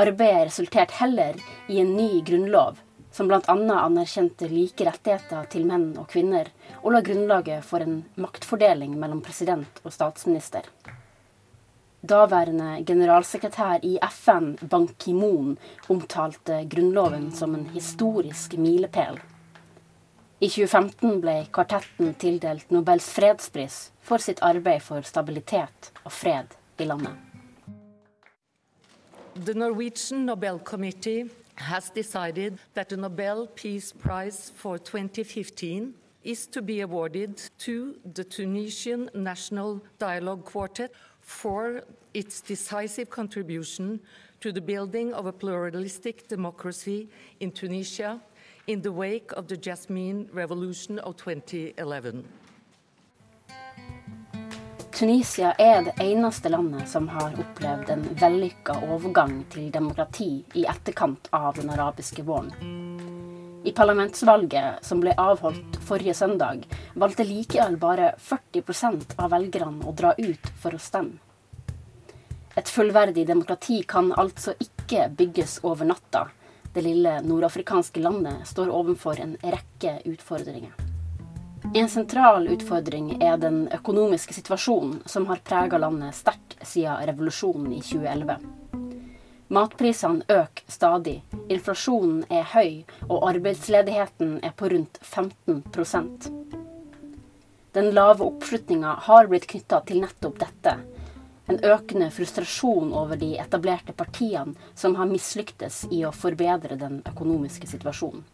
Arbeidet 0.00 0.46
resulterte 0.48 0.96
heller 1.02 1.36
i 1.68 1.82
en 1.82 1.92
ny 1.98 2.22
grunnlov, 2.24 2.80
som 3.12 3.28
bl.a. 3.28 3.40
anerkjente 3.46 4.48
like 4.48 4.84
rettigheter 4.84 5.48
til 5.52 5.66
menn 5.66 5.90
og 5.98 6.08
kvinner, 6.12 6.50
og 6.82 6.92
la 6.94 7.02
grunnlaget 7.04 7.64
for 7.64 7.84
en 7.84 8.02
maktfordeling 8.20 8.94
mellom 9.00 9.22
president 9.24 9.80
og 9.84 9.94
statsminister. 9.94 10.68
Daværende 12.00 12.84
generalsekretær 12.86 13.82
i 13.82 13.96
FN, 14.10 14.52
Ban 14.70 14.86
Ki-moon, 14.98 15.56
omtalte 15.90 16.60
Grunnloven 16.70 17.32
som 17.34 17.56
en 17.58 17.66
historisk 17.74 18.54
milepæl. 18.54 19.18
I 20.38 20.46
2015 20.46 21.18
ble 21.18 21.40
kvartetten 21.50 22.12
tildelt 22.14 22.70
Nobels 22.70 23.08
fredspris 23.10 23.88
for 23.98 24.22
sitt 24.22 24.38
arbeid 24.46 24.84
for 24.86 25.02
stabilitet 25.02 25.90
og 26.04 26.14
fred 26.14 26.54
i 26.78 26.86
landet. 26.86 27.18
The 29.34 29.54
Norwegian 29.54 30.24
Nobel 30.26 30.60
Committee 30.62 31.26
has 31.58 31.90
decided 31.90 32.58
that 32.74 32.88
the 32.88 32.96
Nobel 32.96 33.46
Peace 33.46 33.92
Prize 33.92 34.52
for 34.54 34.78
2015 34.78 35.94
is 36.24 36.46
to 36.46 36.62
be 36.62 36.80
awarded 36.80 37.40
to 37.58 37.98
the 38.14 38.24
Tunisian 38.24 39.10
National 39.14 39.82
Dialogue 39.98 40.44
Quartet 40.44 40.92
for 41.20 41.82
its 42.14 42.40
decisive 42.40 43.10
contribution 43.10 44.00
to 44.40 44.52
the 44.52 44.60
building 44.60 45.12
of 45.12 45.26
a 45.26 45.32
pluralistic 45.32 46.28
democracy 46.28 47.08
in 47.40 47.50
Tunisia 47.50 48.20
in 48.66 48.82
the 48.82 48.92
wake 48.92 49.32
of 49.32 49.48
the 49.48 49.56
Jasmine 49.56 50.28
Revolution 50.32 50.98
of 51.00 51.16
2011. 51.16 52.24
Tunisia 54.98 55.52
er 55.58 55.84
det 55.86 55.92
eneste 56.02 56.50
landet 56.50 56.88
som 56.90 57.04
har 57.08 57.36
opplevd 57.38 57.90
en 57.94 58.00
vellykka 58.18 58.74
overgang 58.82 59.44
til 59.52 59.68
demokrati 59.70 60.26
i 60.58 60.64
etterkant 60.66 61.28
av 61.38 61.54
den 61.54 61.70
arabiske 61.70 62.24
våren. 62.26 62.50
I 63.62 63.70
parlamentsvalget 63.78 64.82
som 64.88 64.98
ble 64.98 65.14
avholdt 65.14 65.78
forrige 65.86 66.16
søndag, 66.18 66.66
valgte 66.98 67.28
likevel 67.28 67.78
bare 67.78 68.10
40% 68.18 69.14
av 69.22 69.30
velgerne 69.36 69.86
å 69.86 69.94
dra 70.02 70.16
ut 70.18 70.50
for 70.58 70.74
å 70.74 70.82
stemme. 70.82 71.22
Et 72.58 72.74
fullverdig 72.74 73.28
demokrati 73.30 73.84
kan 73.86 74.10
altså 74.18 74.56
ikke 74.58 75.12
bygges 75.14 75.60
over 75.62 75.86
natta. 75.94 76.26
Det 76.74 76.82
lille 76.82 77.20
nordafrikanske 77.22 78.02
landet 78.02 78.50
står 78.50 78.74
overfor 78.82 79.22
en 79.22 79.38
rekke 79.46 80.00
utfordringer. 80.10 80.87
En 81.74 81.88
sentral 81.88 82.48
utfordring 82.48 83.22
er 83.22 83.36
den 83.36 83.68
økonomiske 83.68 84.32
situasjonen 84.34 85.02
som 85.06 85.26
har 85.28 85.42
prega 85.44 85.78
landet 85.78 86.16
sterkt 86.16 86.54
siden 86.64 87.02
revolusjonen 87.10 87.72
i 87.76 87.80
2011. 87.84 88.38
Matprisene 89.52 90.24
øker 90.28 90.64
stadig, 90.72 91.18
inflasjonen 91.48 92.22
er 92.32 92.48
høy, 92.54 92.86
og 93.08 93.28
arbeidsledigheten 93.28 94.38
er 94.42 94.54
på 94.56 94.70
rundt 94.72 94.96
15% 95.02 96.30
Den 97.76 97.90
lave 97.92 98.24
oppslutninga 98.24 98.94
har 99.10 99.28
blitt 99.28 99.46
knytta 99.52 99.82
til 99.84 100.00
nettopp 100.06 100.40
dette. 100.40 100.74
En 101.52 101.60
økende 101.64 102.08
frustrasjon 102.10 102.96
over 102.96 103.20
de 103.20 103.34
etablerte 103.44 103.92
partiene 103.92 104.56
som 104.74 104.96
har 104.96 105.08
mislyktes 105.12 105.84
i 105.92 106.00
å 106.08 106.16
forbedre 106.16 106.80
den 106.80 107.02
økonomiske 107.12 107.68
situasjonen. 107.68 108.24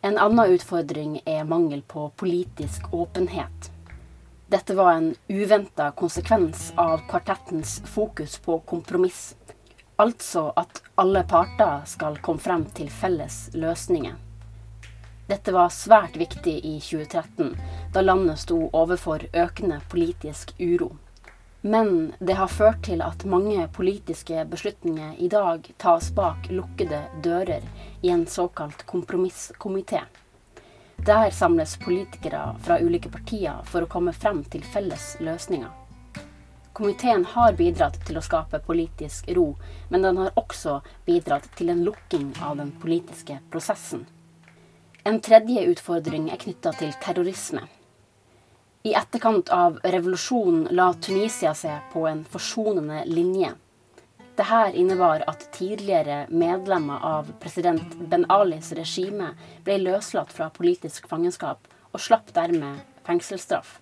En 0.00 0.18
annen 0.18 0.52
utfordring 0.52 1.20
er 1.24 1.44
mangel 1.44 1.82
på 1.82 2.10
politisk 2.16 2.92
åpenhet. 2.94 3.70
Dette 4.48 4.74
var 4.74 4.92
en 4.92 5.14
uventa 5.28 5.90
konsekvens 5.90 6.72
av 6.76 7.00
kvartettens 7.08 7.82
fokus 7.84 8.38
på 8.38 8.58
kompromiss. 8.60 9.36
Altså 9.96 10.52
at 10.56 10.82
alle 10.94 11.24
parter 11.24 11.82
skal 11.86 12.20
komme 12.22 12.44
frem 12.44 12.66
til 12.76 12.90
felles 12.92 13.48
løsninger. 13.54 14.14
Dette 15.26 15.52
var 15.52 15.72
svært 15.74 16.14
viktig 16.20 16.54
i 16.60 16.76
2013, 16.78 17.56
da 17.92 18.04
landet 18.04 18.38
sto 18.44 18.60
overfor 18.70 19.24
økende 19.32 19.80
politisk 19.90 20.52
uro. 20.60 20.92
Men 21.60 22.12
det 22.18 22.36
har 22.38 22.52
ført 22.52 22.82
til 22.86 23.02
at 23.02 23.24
mange 23.24 23.68
politiske 23.74 24.44
beslutninger 24.50 25.16
i 25.18 25.28
dag 25.28 25.66
tas 25.78 26.10
bak 26.14 26.50
lukkede 26.50 27.00
dører 27.24 27.64
i 28.02 28.12
en 28.14 28.26
såkalt 28.26 28.86
kompromisskomité. 28.86 30.04
Der 31.06 31.30
samles 31.30 31.76
politikere 31.76 32.54
fra 32.62 32.78
ulike 32.80 33.10
partier 33.12 33.64
for 33.64 33.84
å 33.84 33.90
komme 33.90 34.12
frem 34.12 34.44
til 34.44 34.62
felles 34.64 35.16
løsninger. 35.20 35.72
Komiteen 36.76 37.24
har 37.24 37.54
bidratt 37.56 37.98
til 38.04 38.18
å 38.18 38.24
skape 38.24 38.58
politisk 38.64 39.30
ro, 39.36 39.46
men 39.88 40.02
den 40.04 40.18
har 40.20 40.34
også 40.36 40.80
bidratt 41.06 41.48
til 41.56 41.72
en 41.72 41.80
lukking 41.86 42.34
av 42.44 42.58
den 42.60 42.74
politiske 42.82 43.38
prosessen. 43.50 44.04
En 45.06 45.20
tredje 45.24 45.62
utfordring 45.70 46.28
er 46.34 46.40
knytta 46.42 46.74
til 46.76 46.92
terrorisme. 47.00 47.62
I 48.86 48.94
etterkant 48.94 49.48
av 49.48 49.80
revolusjonen 49.82 50.68
la 50.70 50.92
Tunisia 50.94 51.50
seg 51.58 51.88
på 51.90 52.04
en 52.06 52.20
forsonende 52.30 53.00
linje. 53.10 53.48
Dette 54.38 54.58
innebar 54.78 55.24
at 55.26 55.42
tidligere 55.56 56.20
medlemmer 56.30 57.02
av 57.02 57.32
president 57.42 57.96
Ben 58.12 58.28
Alis 58.30 58.70
regime 58.78 59.32
ble 59.66 59.80
løslatt 59.82 60.30
fra 60.36 60.52
politisk 60.54 61.10
fangenskap 61.10 61.66
og 61.90 62.04
slapp 62.06 62.30
dermed 62.38 63.02
fengselsstraff. 63.08 63.80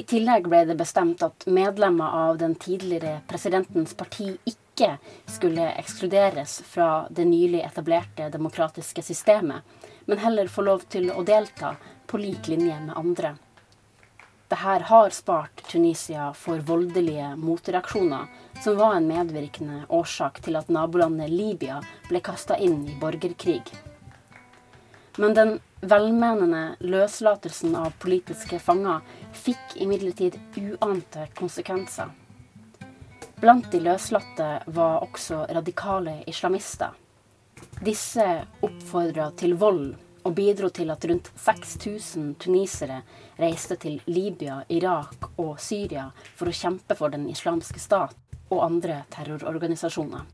I 0.00 0.08
tillegg 0.08 0.48
ble 0.48 0.64
det 0.70 0.80
bestemt 0.80 1.20
at 1.26 1.44
medlemmer 1.44 2.16
av 2.24 2.40
den 2.40 2.56
tidligere 2.56 3.18
presidentens 3.28 3.92
parti 4.00 4.32
ikke 4.48 4.94
skulle 5.28 5.74
ekskluderes 5.76 6.62
fra 6.72 6.90
det 7.10 7.28
nylig 7.28 7.66
etablerte 7.68 8.32
demokratiske 8.32 9.04
systemet, 9.04 9.60
men 10.08 10.24
heller 10.24 10.48
få 10.48 10.64
lov 10.64 10.88
til 10.88 11.12
å 11.12 11.20
delta 11.36 11.76
på 12.08 12.24
lik 12.24 12.48
linje 12.48 12.80
med 12.80 12.96
andre. 12.96 13.36
Dette 14.48 14.62
har 14.82 15.10
spart 15.10 15.62
Tunisia 15.66 16.32
for 16.34 16.58
voldelige 16.58 17.32
motreaksjoner, 17.36 18.26
som 18.62 18.76
var 18.76 18.94
en 18.94 19.08
medvirkende 19.08 19.80
årsak 19.88 20.38
til 20.44 20.54
at 20.54 20.68
nabolandet 20.70 21.32
Libya 21.34 21.80
ble 22.06 22.20
kasta 22.22 22.54
inn 22.54 22.84
i 22.86 22.94
borgerkrig. 23.00 23.64
Men 25.18 25.34
den 25.34 25.50
velmenende 25.82 26.76
løslatelsen 26.78 27.74
av 27.74 27.98
politiske 27.98 28.62
fanger 28.62 29.02
fikk 29.34 29.74
imidlertid 29.82 30.38
uante 30.62 31.26
konsekvenser. 31.34 32.14
Blant 33.42 33.66
de 33.74 33.82
løslatte 33.82 34.50
var 34.78 35.02
også 35.02 35.42
radikale 35.58 36.20
islamister. 36.30 36.94
Disse 37.82 38.30
oppfordra 38.62 39.32
til 39.34 39.58
vold 39.58 39.96
og 40.26 40.34
bidro 40.34 40.68
til 40.74 40.90
at 40.90 41.04
rundt 41.06 41.28
6000 41.38 42.34
tunisere 42.42 43.02
reiste 43.38 43.76
til 43.78 44.00
Libya, 44.10 44.62
Irak 44.68 45.30
og 45.38 45.60
Syria 45.62 46.08
for 46.34 46.50
å 46.50 46.56
kjempe 46.56 46.96
for 46.98 47.14
den 47.14 47.28
islamske 47.30 47.78
stat 47.78 48.16
og 48.50 48.64
andre 48.64 49.04
terrororganisasjoner. 49.14 50.24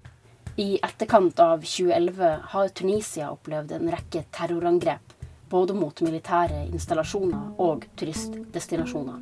I 0.56 0.78
etterkant 0.84 1.40
av 1.40 1.60
2011 1.64 2.32
har 2.54 2.72
Tunisia 2.76 3.30
opplevd 3.32 3.76
en 3.76 3.92
rekke 3.92 4.24
terrorangrep, 4.32 5.14
både 5.48 5.76
mot 5.76 6.00
militære 6.04 6.66
installasjoner 6.72 7.60
og 7.60 7.86
turistdestinasjoner. 7.96 9.20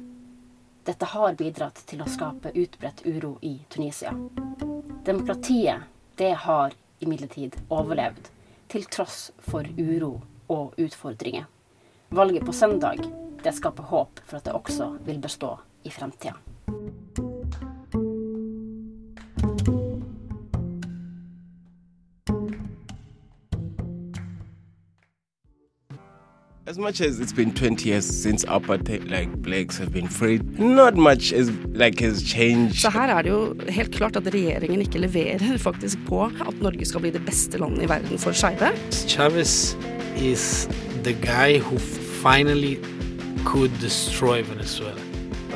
Dette 0.86 1.06
har 1.12 1.38
bidratt 1.38 1.82
til 1.86 2.02
å 2.02 2.10
skape 2.10 2.54
utbredt 2.54 3.04
uro 3.06 3.36
i 3.46 3.56
Tunisia. 3.70 4.14
Demokratiet, 5.06 5.86
det 6.18 6.34
har 6.46 6.74
imidlertid 7.02 7.58
overlevd, 7.68 8.26
til 8.70 8.86
tross 8.90 9.30
for 9.50 9.66
uro 9.78 10.18
og 10.50 10.74
utfordringer. 10.78 11.46
Valget 12.10 12.44
på 12.46 12.52
søndag 12.52 12.98
det 13.44 13.54
skaper 13.56 13.88
håp 13.88 14.20
for 14.26 14.36
at 14.36 14.44
det 14.44 14.52
også 14.52 14.92
vil 15.06 15.20
bestå 15.22 15.56
i 15.84 15.90
fremtida. 15.90 16.36
much 26.80 27.00
as 27.00 27.20
it's 27.20 27.32
been 27.32 27.52
20 27.52 27.84
years 27.84 28.04
since 28.04 28.44
apartheid, 28.44 29.04
like 29.10 29.30
blacks 29.42 29.78
have 29.78 29.92
been 29.92 30.08
freed, 30.08 30.58
not 30.58 30.96
much 30.96 31.32
is 31.32 31.50
like 31.74 32.00
has 32.00 32.22
changed. 32.22 32.74
Så 32.74 32.90
her 32.90 33.08
er 33.08 33.22
det 33.22 33.30
jo 33.30 33.54
helt 33.68 33.94
klart 33.94 34.16
at 34.16 34.26
regjeringen 34.34 34.80
ikke 34.80 34.98
leverer 34.98 35.58
faktisk 35.68 35.98
på 36.08 36.24
at 36.24 36.62
Norge 36.62 36.86
skal 36.86 37.00
bli 37.00 37.10
det 37.10 37.24
beste 37.26 37.58
landet 37.58 37.84
i 37.84 37.88
verden 37.88 38.18
for 38.18 38.32
skeive. 38.32 38.72
Chavez 38.90 39.76
is 40.20 40.68
the 41.02 41.12
guy 41.12 41.58
who 41.58 41.78
finally 42.22 42.76
could 43.44 43.72
destroy 43.80 44.42
Venezuela. 44.42 45.00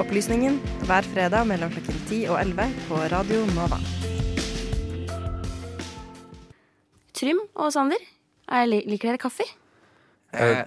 Opplysningen 0.00 0.56
hver 0.88 1.04
fredag 1.04 1.44
mellom 1.46 1.70
klokken 1.70 1.98
10 2.08 2.24
og 2.32 2.40
11 2.40 2.70
på 2.88 2.94
Radio 3.12 3.44
Nova. 3.52 3.78
Trym 7.14 7.42
og 7.54 7.72
Sander, 7.72 8.00
er, 8.48 8.64
liker 8.66 9.12
dere 9.12 9.20
kaffe? 9.20 9.44
Eh, 10.32 10.64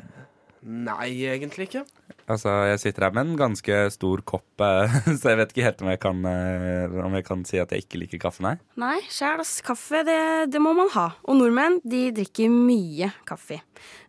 nei, 0.61 1.09
egentlig 1.27 1.67
ikke. 1.67 1.83
Altså, 2.27 2.51
jeg 2.67 2.79
sitter 2.81 3.05
her 3.05 3.13
med 3.15 3.23
en 3.23 3.37
ganske 3.39 3.75
stor 3.95 4.21
kopp, 4.27 4.59
eh, 4.59 4.95
så 5.19 5.31
jeg 5.31 5.39
vet 5.39 5.53
ikke 5.53 5.63
helt 5.63 5.83
om 5.85 5.91
jeg 5.93 6.01
kan, 6.03 6.25
eh, 6.27 6.97
om 7.05 7.15
jeg 7.15 7.23
kan 7.27 7.45
si 7.47 7.61
at 7.61 7.71
jeg 7.71 7.85
ikke 7.85 8.01
liker 8.01 8.21
kaffe, 8.25 8.43
nei. 8.43 8.57
Nei, 8.79 8.97
sjæl, 9.07 9.39
ass. 9.43 9.61
Kaffe, 9.63 10.03
det, 10.07 10.19
det 10.51 10.59
må 10.63 10.73
man 10.75 10.91
ha. 10.97 11.07
Og 11.23 11.39
nordmenn, 11.39 11.79
de 11.87 12.09
drikker 12.17 12.51
mye 12.51 13.13
kaffe. 13.27 13.61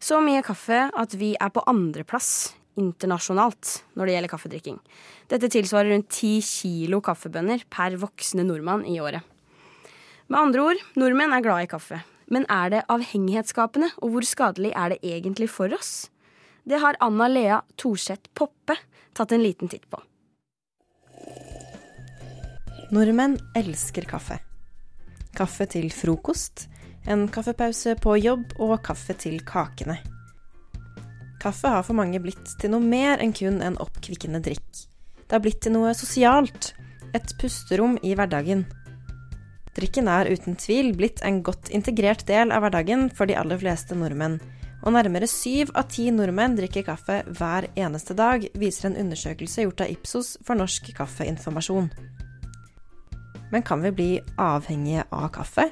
Så 0.02 0.18
mye 0.24 0.42
kaffe 0.46 0.88
at 0.90 1.14
vi 1.18 1.36
er 1.38 1.54
på 1.54 1.62
andreplass 1.70 2.56
internasjonalt 2.78 3.78
når 3.98 4.06
det 4.06 4.16
gjelder 4.16 4.34
kaffedrikking. 4.34 4.82
Dette 5.30 5.50
tilsvarer 5.52 5.92
rundt 5.94 6.10
ti 6.14 6.38
kilo 6.42 7.02
kaffebønner 7.04 7.64
per 7.70 7.98
voksne 8.02 8.46
nordmann 8.46 8.86
i 8.88 8.98
året. 9.02 9.22
Med 10.28 10.42
andre 10.42 10.70
ord, 10.72 10.86
nordmenn 10.98 11.34
er 11.34 11.44
glad 11.44 11.64
i 11.64 11.70
kaffe. 11.70 12.02
Men 12.28 12.44
er 12.52 12.74
det 12.74 12.86
avhengighetsskapende, 12.92 13.94
og 14.02 14.12
hvor 14.12 14.26
skadelig 14.26 14.74
er 14.76 14.92
det 14.92 15.00
egentlig 15.06 15.48
for 15.48 15.72
oss? 15.72 16.10
Det 16.68 16.76
har 16.76 16.96
Anna 17.00 17.28
Lea 17.28 17.62
Thorseth 17.76 18.28
Poppe 18.34 18.74
tatt 19.16 19.32
en 19.32 19.42
liten 19.42 19.68
titt 19.68 19.86
på. 19.90 20.02
Nordmenn 22.92 23.38
elsker 23.56 24.04
kaffe. 24.04 24.36
Kaffe 25.32 25.64
til 25.72 25.88
frokost, 25.88 26.66
en 27.08 27.24
kaffepause 27.32 27.94
på 28.04 28.18
jobb 28.20 28.52
og 28.60 28.74
kaffe 28.84 29.16
til 29.16 29.40
kakene. 29.48 29.96
Kaffe 31.40 31.72
har 31.72 31.86
for 31.88 31.96
mange 31.96 32.20
blitt 32.20 32.52
til 32.60 32.74
noe 32.74 32.84
mer 32.84 33.16
enn 33.24 33.32
kun 33.32 33.62
en 33.64 33.80
oppkvikkende 33.80 34.42
drikk. 34.44 34.84
Det 35.24 35.38
har 35.38 35.44
blitt 35.44 35.62
til 35.64 35.72
noe 35.72 35.94
sosialt, 35.96 36.74
et 37.16 37.32
pusterom 37.40 37.96
i 38.04 38.12
hverdagen. 38.12 38.66
Drikken 39.72 40.12
er 40.12 40.28
uten 40.28 40.60
tvil 40.60 40.92
blitt 41.00 41.24
en 41.24 41.40
godt 41.40 41.72
integrert 41.72 42.28
del 42.28 42.52
av 42.52 42.66
hverdagen 42.66 43.08
for 43.08 43.24
de 43.24 43.40
aller 43.40 43.56
fleste 43.64 43.96
nordmenn, 43.96 44.36
og 44.84 44.94
nærmere 44.94 45.26
syv 45.30 45.72
av 45.76 45.88
ti 45.90 46.08
nordmenn 46.14 46.54
drikker 46.58 46.86
kaffe 46.86 47.22
hver 47.26 47.66
eneste 47.78 48.14
dag, 48.18 48.44
viser 48.54 48.90
en 48.90 49.00
undersøkelse 49.02 49.66
gjort 49.66 49.82
av 49.84 49.90
Ipsos 49.92 50.36
for 50.46 50.58
Norsk 50.58 50.92
Kaffeinformasjon. 50.96 51.90
Men 53.50 53.64
kan 53.64 53.82
vi 53.82 53.92
bli 53.96 54.08
avhengige 54.38 55.06
av 55.10 55.30
kaffe? 55.34 55.70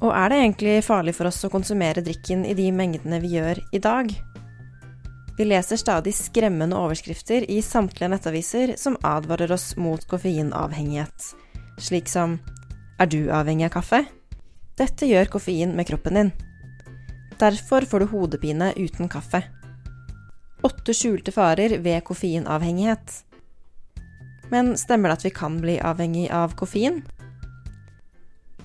Og 0.00 0.14
er 0.16 0.32
det 0.32 0.40
egentlig 0.40 0.74
farlig 0.86 1.12
for 1.18 1.28
oss 1.28 1.42
å 1.44 1.52
konsumere 1.52 2.04
drikken 2.04 2.46
i 2.48 2.56
de 2.56 2.70
mengdene 2.72 3.20
vi 3.20 3.34
gjør 3.36 3.60
i 3.76 3.82
dag? 3.82 4.12
Vi 5.36 5.46
leser 5.48 5.80
stadig 5.80 6.12
skremmende 6.16 6.76
overskrifter 6.76 7.44
i 7.48 7.60
samtlige 7.64 8.10
nettaviser 8.12 8.74
som 8.80 8.98
advarer 9.04 9.52
oss 9.52 9.74
mot 9.80 10.02
koffeinavhengighet, 10.08 11.32
slik 11.80 12.08
som 12.12 12.38
Er 13.00 13.08
du 13.08 13.30
avhengig 13.32 13.64
av 13.70 13.78
kaffe? 13.78 14.02
Dette 14.76 15.08
gjør 15.08 15.30
koffein 15.32 15.72
med 15.76 15.88
kroppen 15.88 16.18
din. 16.18 16.32
Derfor 17.40 17.86
får 17.88 18.00
du 18.00 18.06
hodepine 18.12 18.72
uten 18.76 19.08
kaffe. 19.08 19.42
Åtte 20.62 20.92
skjulte 20.92 21.32
farer 21.32 21.78
ved 21.80 22.02
koffeinavhengighet. 22.04 23.14
Men 24.50 24.74
stemmer 24.76 25.08
det 25.08 25.20
at 25.20 25.24
vi 25.24 25.32
kan 25.32 25.56
bli 25.62 25.78
avhengig 25.80 26.26
av 26.36 26.52
koffein? 26.58 27.00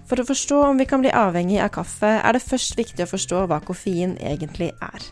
For 0.09 0.19
å 0.19 0.27
forstå 0.27 0.57
om 0.67 0.81
vi 0.81 0.89
kan 0.89 1.01
bli 1.05 1.13
avhengig 1.15 1.61
av 1.63 1.71
kaffe, 1.77 2.09
er 2.19 2.35
det 2.35 2.43
først 2.43 2.75
viktig 2.77 3.05
å 3.05 3.13
forstå 3.13 3.45
hva 3.47 3.61
koffein 3.63 4.17
egentlig 4.19 4.73
er. 4.83 5.07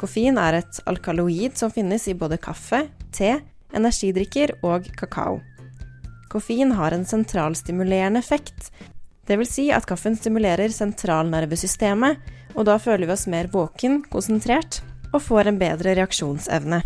Koffein 0.00 0.40
er 0.42 0.58
et 0.58 0.82
alkaloid 0.90 1.54
som 1.56 1.70
finnes 1.70 2.08
i 2.10 2.16
både 2.18 2.40
kaffe, 2.42 2.88
te, 3.14 3.36
energidrikker 3.72 4.56
og 4.66 4.90
kakao. 4.98 5.38
Koffein 6.32 6.74
har 6.74 6.96
en 6.96 7.06
sentralstimulerende 7.06 8.18
effekt. 8.18 8.72
Det 9.26 9.38
vil 9.38 9.48
si 9.48 9.68
at 9.70 9.86
kaffen 9.86 10.16
stimulerer 10.18 10.72
sentralnervesystemet, 10.74 12.18
og 12.56 12.66
da 12.68 12.78
føler 12.82 13.06
vi 13.06 13.14
oss 13.14 13.28
mer 13.30 13.48
våken, 13.52 14.02
konsentrert 14.10 14.80
og 15.12 15.22
får 15.22 15.50
en 15.50 15.60
bedre 15.60 15.94
reaksjonsevne. 15.98 16.82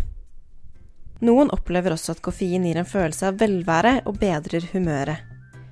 Noen 1.25 1.49
opplever 1.49 1.95
også 1.95 2.13
at 2.13 2.21
koffein 2.25 2.67
gir 2.67 2.77
en 2.77 2.87
følelse 2.87 3.31
av 3.31 3.39
velvære 3.41 4.03
og 4.05 4.19
bedrer 4.21 4.67
humøret. 4.73 5.23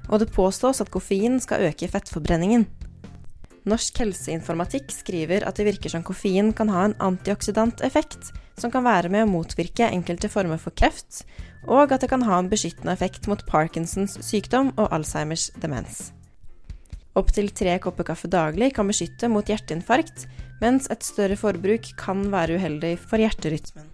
Og 0.10 0.22
det 0.22 0.34
påstås 0.34 0.82
at 0.82 0.90
koffein 0.94 1.38
skal 1.42 1.68
øke 1.70 1.90
fettforbrenningen. 1.90 2.66
Norsk 3.66 4.02
helseinformatikk 4.02 4.92
skriver 4.94 5.46
at 5.46 5.58
det 5.58 5.66
virker 5.70 5.94
som 5.94 6.06
koffein 6.06 6.52
kan 6.54 6.70
ha 6.70 6.84
en 6.86 6.98
antioksidant 7.02 7.82
effekt, 7.86 8.30
som 8.58 8.74
kan 8.74 8.86
være 8.86 9.10
med 9.14 9.26
å 9.26 9.30
motvirke 9.30 9.90
enkelte 9.90 10.30
former 10.30 10.62
for 10.62 10.74
kreft, 10.78 11.24
og 11.66 11.94
at 11.94 12.06
det 12.06 12.12
kan 12.14 12.26
ha 12.26 12.38
en 12.40 12.50
beskyttende 12.50 12.94
effekt 12.94 13.26
mot 13.30 13.42
Parkinsons 13.50 14.20
sykdom 14.26 14.70
og 14.78 14.94
Alzheimers 14.94 15.50
demens. 15.62 16.15
Opptil 17.16 17.48
tre 17.56 17.78
kopper 17.80 18.10
kaffe 18.10 18.28
daglig 18.28 18.74
kan 18.76 18.90
beskytte 18.92 19.30
mot 19.32 19.48
hjerteinfarkt, 19.48 20.26
mens 20.60 20.90
et 20.92 21.04
større 21.06 21.38
forbruk 21.40 21.94
kan 22.00 22.26
være 22.32 22.58
uheldig 22.60 22.96
for 23.00 23.22
hjerterytmen. 23.24 23.88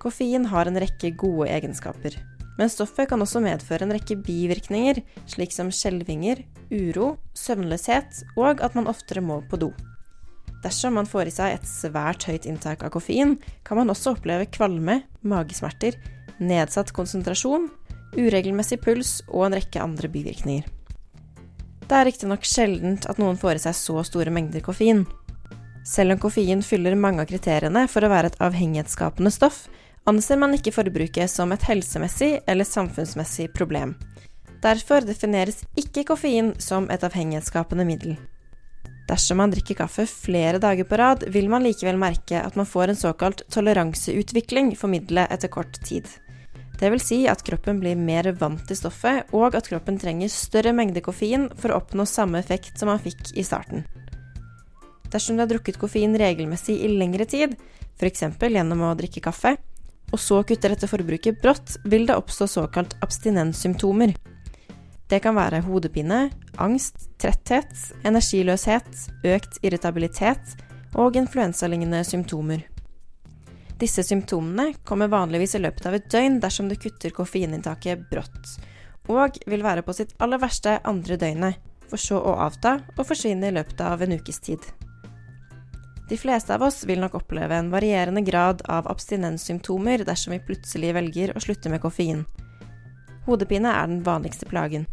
Koffein 0.00 0.46
har 0.48 0.68
en 0.68 0.80
rekke 0.80 1.10
gode 1.18 1.50
egenskaper. 1.50 2.16
Men 2.56 2.70
stoffet 2.72 3.10
kan 3.10 3.20
også 3.20 3.42
medføre 3.44 3.84
en 3.84 3.92
rekke 3.92 4.16
bivirkninger, 4.24 5.02
slik 5.28 5.52
som 5.52 5.68
skjelvinger, 5.68 6.40
uro, 6.72 7.16
søvnløshet 7.36 8.22
og 8.38 8.62
at 8.64 8.76
man 8.78 8.88
oftere 8.88 9.20
må 9.20 9.42
på 9.50 9.60
do. 9.60 9.72
Dersom 10.64 10.96
man 10.96 11.08
får 11.10 11.28
i 11.28 11.34
seg 11.34 11.58
et 11.58 11.68
svært 11.68 12.24
høyt 12.30 12.46
inntak 12.48 12.86
av 12.86 12.94
koffein, 12.94 13.36
kan 13.66 13.76
man 13.76 13.92
også 13.92 14.14
oppleve 14.16 14.48
kvalme, 14.48 15.02
magesmerter, 15.20 15.98
nedsatt 16.40 16.94
konsentrasjon, 16.96 17.68
uregelmessig 18.16 18.80
puls 18.80 19.18
og 19.28 19.50
en 19.50 19.58
rekke 19.60 19.84
andre 19.84 20.08
bivirkninger. 20.10 20.75
Det 21.86 21.94
er 21.94 22.08
riktignok 22.08 22.42
sjeldent 22.42 23.04
at 23.06 23.18
noen 23.22 23.36
får 23.38 23.60
i 23.60 23.62
seg 23.68 23.76
så 23.78 24.02
store 24.08 24.32
mengder 24.34 24.62
koffein. 24.64 25.04
Selv 25.86 26.16
om 26.16 26.22
koffein 26.24 26.64
fyller 26.66 26.98
mange 26.98 27.22
av 27.22 27.30
kriteriene 27.30 27.84
for 27.86 28.02
å 28.02 28.10
være 28.10 28.32
et 28.32 28.40
avhengighetsskapende 28.42 29.30
stoff, 29.30 29.68
anser 30.10 30.40
man 30.42 30.56
ikke 30.56 30.74
forbruket 30.74 31.30
som 31.30 31.54
et 31.54 31.66
helsemessig 31.68 32.40
eller 32.50 32.66
samfunnsmessig 32.66 33.52
problem. 33.54 33.94
Derfor 34.66 35.06
defineres 35.06 35.62
ikke 35.78 36.08
koffein 36.08 36.56
som 36.58 36.90
et 36.90 37.06
avhengighetsskapende 37.06 37.86
middel. 37.86 38.16
Dersom 39.06 39.38
man 39.38 39.52
drikker 39.54 39.78
kaffe 39.78 40.08
flere 40.10 40.58
dager 40.58 40.88
på 40.90 40.98
rad, 40.98 41.22
vil 41.30 41.46
man 41.52 41.62
likevel 41.62 41.98
merke 42.02 42.40
at 42.42 42.58
man 42.58 42.66
får 42.66 42.90
en 42.90 42.98
såkalt 42.98 43.44
toleranseutvikling 43.54 44.74
for 44.74 44.90
middelet 44.90 45.30
etter 45.30 45.52
kort 45.54 45.78
tid. 45.86 46.10
Det 46.76 46.90
vil 46.92 47.00
si 47.00 47.22
at 47.30 47.40
kroppen 47.44 47.78
blir 47.80 47.96
mer 47.96 48.28
vant 48.36 48.60
til 48.68 48.76
stoffet, 48.76 49.30
og 49.32 49.56
at 49.56 49.68
kroppen 49.70 49.96
trenger 50.00 50.28
større 50.32 50.74
mengde 50.76 51.00
koffein 51.04 51.48
for 51.56 51.72
å 51.72 51.80
oppnå 51.80 52.04
samme 52.08 52.42
effekt 52.42 52.76
som 52.76 52.92
man 52.92 53.00
fikk 53.00 53.32
i 53.32 53.44
starten. 53.46 53.86
Dersom 55.08 55.38
du 55.38 55.44
har 55.44 55.48
drukket 55.48 55.78
koffein 55.80 56.16
regelmessig 56.18 56.76
i 56.84 56.90
lengre 56.92 57.24
tid, 57.24 57.56
f.eks. 57.96 58.26
gjennom 58.42 58.84
å 58.84 58.94
drikke 58.98 59.24
kaffe, 59.24 59.54
og 60.12 60.20
så 60.20 60.42
kutter 60.46 60.74
dette 60.74 60.90
forbruket 60.90 61.40
brått, 61.42 61.78
vil 61.88 62.06
det 62.06 62.18
oppstå 62.18 62.48
såkalt 62.50 62.96
abstinenssymptomer. 63.02 64.12
Det 65.08 65.22
kan 65.22 65.36
være 65.38 65.62
hodepine, 65.64 66.26
angst, 66.60 67.08
tretthet, 67.22 67.72
energiløshet, 68.04 68.88
økt 69.24 69.60
irritabilitet 69.62 70.56
og 70.98 71.16
influensalignende 71.16 72.02
symptomer. 72.06 72.64
Disse 73.76 74.02
symptomene 74.04 74.70
kommer 74.84 75.10
vanligvis 75.12 75.54
i 75.54 75.60
løpet 75.60 75.86
av 75.88 75.98
et 75.98 76.08
døgn 76.12 76.38
dersom 76.40 76.68
du 76.70 76.78
kutter 76.80 77.12
koffeininntaket 77.12 78.06
brått, 78.08 78.54
og 79.12 79.36
vil 79.46 79.64
være 79.64 79.84
på 79.84 79.92
sitt 79.96 80.14
aller 80.22 80.40
verste 80.40 80.78
andre 80.88 81.18
døgnet, 81.20 81.60
for 81.86 82.00
så 82.00 82.18
å 82.18 82.38
avta 82.42 82.78
og 82.96 83.04
forsvinne 83.06 83.50
i 83.50 83.54
løpet 83.54 83.82
av 83.84 84.00
en 84.02 84.16
ukes 84.16 84.40
tid. 84.42 84.64
De 86.08 86.16
fleste 86.18 86.54
av 86.54 86.62
oss 86.62 86.84
vil 86.86 87.00
nok 87.02 87.18
oppleve 87.18 87.58
en 87.58 87.70
varierende 87.70 88.22
grad 88.26 88.62
av 88.70 88.88
abstinenssymptomer 88.90 90.04
dersom 90.06 90.36
vi 90.36 90.42
plutselig 90.48 90.92
velger 90.94 91.34
å 91.34 91.42
slutte 91.42 91.70
med 91.70 91.82
koffein. 91.82 92.24
Hodepine 93.26 93.72
er 93.74 93.90
den 93.90 94.04
vanligste 94.06 94.46
plagen. 94.46 94.86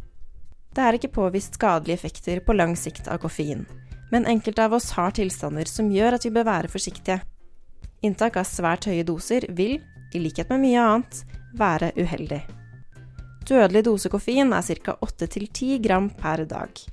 Det 0.74 0.82
er 0.82 0.98
ikke 0.98 1.13
påvist 1.13 1.60
skadelige 1.60 2.02
effekter 2.02 2.41
på 2.41 2.56
lang 2.58 2.74
sikt 2.78 3.08
av 3.08 3.22
koffein, 3.22 3.67
men 4.12 4.26
enkelte 4.30 4.65
av 4.65 4.74
oss 4.74 4.89
har 4.98 5.13
tilstander 5.13 5.69
som 5.69 5.91
gjør 5.93 6.17
at 6.17 6.26
vi 6.26 6.34
bør 6.34 6.50
være 6.50 6.74
forsiktige. 6.74 7.22
Inntak 8.04 8.36
av 8.39 8.48
svært 8.50 8.89
høye 8.89 9.06
doser 9.08 9.46
vil, 9.56 9.78
i 10.13 10.20
likhet 10.20 10.50
med 10.52 10.66
mye 10.66 10.82
annet, 10.84 11.22
være 11.58 11.94
uheldig. 11.96 12.42
Dødelig 13.48 13.84
dose 13.88 14.12
koffein 14.12 14.52
er 14.56 14.82
ca. 14.84 14.98
8-10 15.04 15.80
gram 15.84 16.10
per 16.10 16.44
dag. 16.48 16.84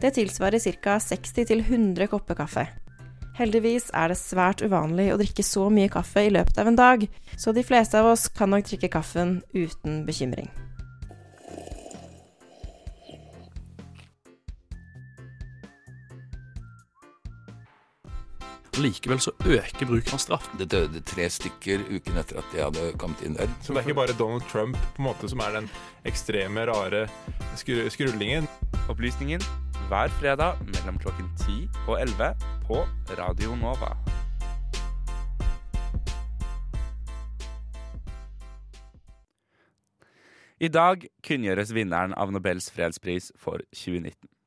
Det 0.00 0.12
tilsvarer 0.16 0.60
ca. 0.60 0.98
60-100 1.00 2.06
kopper 2.12 2.38
kaffe. 2.38 2.68
Heldigvis 3.38 3.90
er 3.94 4.10
det 4.10 4.18
svært 4.18 4.64
uvanlig 4.66 5.12
å 5.14 5.18
drikke 5.20 5.44
så 5.46 5.68
mye 5.70 5.90
kaffe 5.92 6.26
i 6.26 6.32
løpet 6.34 6.58
av 6.58 6.70
en 6.70 6.78
dag, 6.78 7.04
så 7.38 7.54
de 7.54 7.62
fleste 7.62 8.00
av 8.00 8.12
oss 8.12 8.26
kan 8.28 8.50
nok 8.50 8.66
drikke 8.66 8.90
kaffen 8.92 9.38
uten 9.54 10.02
bekymring. 10.08 10.50
Likevel 18.78 19.18
så 19.18 19.32
øker 19.42 19.86
bruken 19.86 20.14
av 20.14 20.20
straff. 20.22 20.44
Det 20.58 20.68
døde 20.70 21.00
tre 21.02 21.24
stykker 21.30 21.82
uken 21.90 22.18
etter 22.20 22.38
at 22.38 22.52
de 22.52 22.60
hadde 22.62 22.84
kommet 23.00 23.24
inn 23.26 23.34
der. 23.34 23.50
Så 23.62 23.74
det 23.74 23.80
er 23.80 23.88
ikke 23.88 23.98
bare 23.98 24.14
Donald 24.18 24.46
Trump 24.52 24.78
på 24.94 25.02
en 25.02 25.08
måte 25.08 25.30
som 25.30 25.42
er 25.42 25.56
den 25.56 25.66
ekstreme, 26.06 26.66
rare 26.70 27.08
skru 27.58 27.80
skrullingen. 27.90 28.46
Opplysningen 28.88 29.42
hver 29.88 30.12
fredag 30.20 30.62
mellom 30.70 31.00
klokken 31.02 31.26
10 31.42 31.66
og 31.88 31.98
11 32.00 32.30
på 32.68 32.84
Radio 33.18 33.58
Nova. 33.58 33.96
I 40.58 40.70
dag 40.70 41.06
kunngjøres 41.26 41.74
vinneren 41.74 42.14
av 42.18 42.30
Nobels 42.34 42.70
fredspris 42.74 43.32
for 43.38 43.62
2019. 43.74 44.37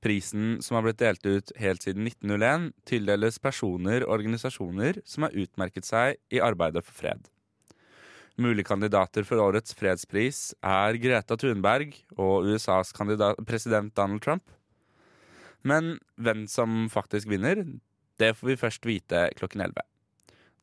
Prisen, 0.00 0.62
som 0.64 0.78
har 0.78 0.86
blitt 0.86 1.00
delt 1.02 1.26
ut 1.26 1.52
helt 1.60 1.84
siden 1.84 2.06
1901, 2.08 2.70
tildeles 2.88 3.36
personer 3.42 4.06
og 4.06 4.14
organisasjoner 4.16 5.02
som 5.04 5.26
har 5.26 5.36
utmerket 5.36 5.88
seg 5.88 6.16
i 6.32 6.40
arbeidet 6.40 6.84
for 6.86 6.96
fred. 6.96 7.28
Mulige 8.40 8.70
kandidater 8.70 9.26
for 9.28 9.42
årets 9.42 9.74
fredspris 9.76 10.54
er 10.64 10.96
Greta 11.02 11.36
Thunberg 11.36 11.92
og 12.16 12.48
USAs 12.48 12.94
president 13.44 13.92
Donald 13.96 14.22
Trump. 14.24 14.44
Men 15.60 15.98
hvem 16.16 16.46
som 16.48 16.88
faktisk 16.88 17.28
vinner, 17.28 17.60
det 18.16 18.34
får 18.36 18.48
vi 18.48 18.60
først 18.60 18.86
vite 18.88 19.26
klokken 19.36 19.60
11. 19.60 19.84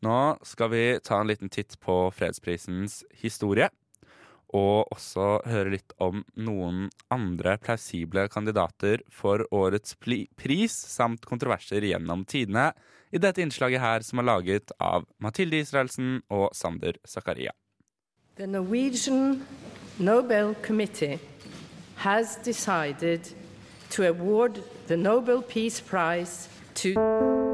Nå 0.05 0.17
skal 0.45 0.71
vi 0.73 0.85
ta 1.05 1.21
en 1.21 1.29
liten 1.29 1.49
titt 1.53 1.77
på 1.81 2.07
fredsprisens 2.13 3.03
historie 3.21 3.69
og 4.55 4.91
også 4.93 5.41
høre 5.47 5.73
litt 5.75 5.93
om 6.03 6.21
noen 6.39 6.87
andre 7.11 7.57
plausible 7.59 8.27
kandidater 8.31 9.03
for 9.11 9.43
årets 9.51 9.95
pris, 9.99 10.71
samt 10.71 11.25
kontroverser 11.27 11.83
gjennom 11.83 12.23
tidene, 12.25 12.71
i 13.11 13.19
dette 13.23 13.41
innslaget 13.43 13.81
her 13.81 14.03
som 14.03 14.19
er 14.19 14.27
laget 14.27 14.71
av 14.83 15.07
Mathilde 15.23 15.61
Israelsen 15.63 16.21
og 16.27 16.49
Sander 16.55 16.99
Zakaria. 17.07 17.51
The 18.35 18.47
Norwegian 18.47 19.45
Nobel 19.97 20.55
Committee 20.61 21.19
has 21.97 22.35
decided 22.43 23.33
to 23.89 24.03
award 24.03 24.61
the 24.87 24.97
Nobel 24.97 25.41
Peace 25.41 25.81
Prize 25.81 26.49
to 26.75 27.46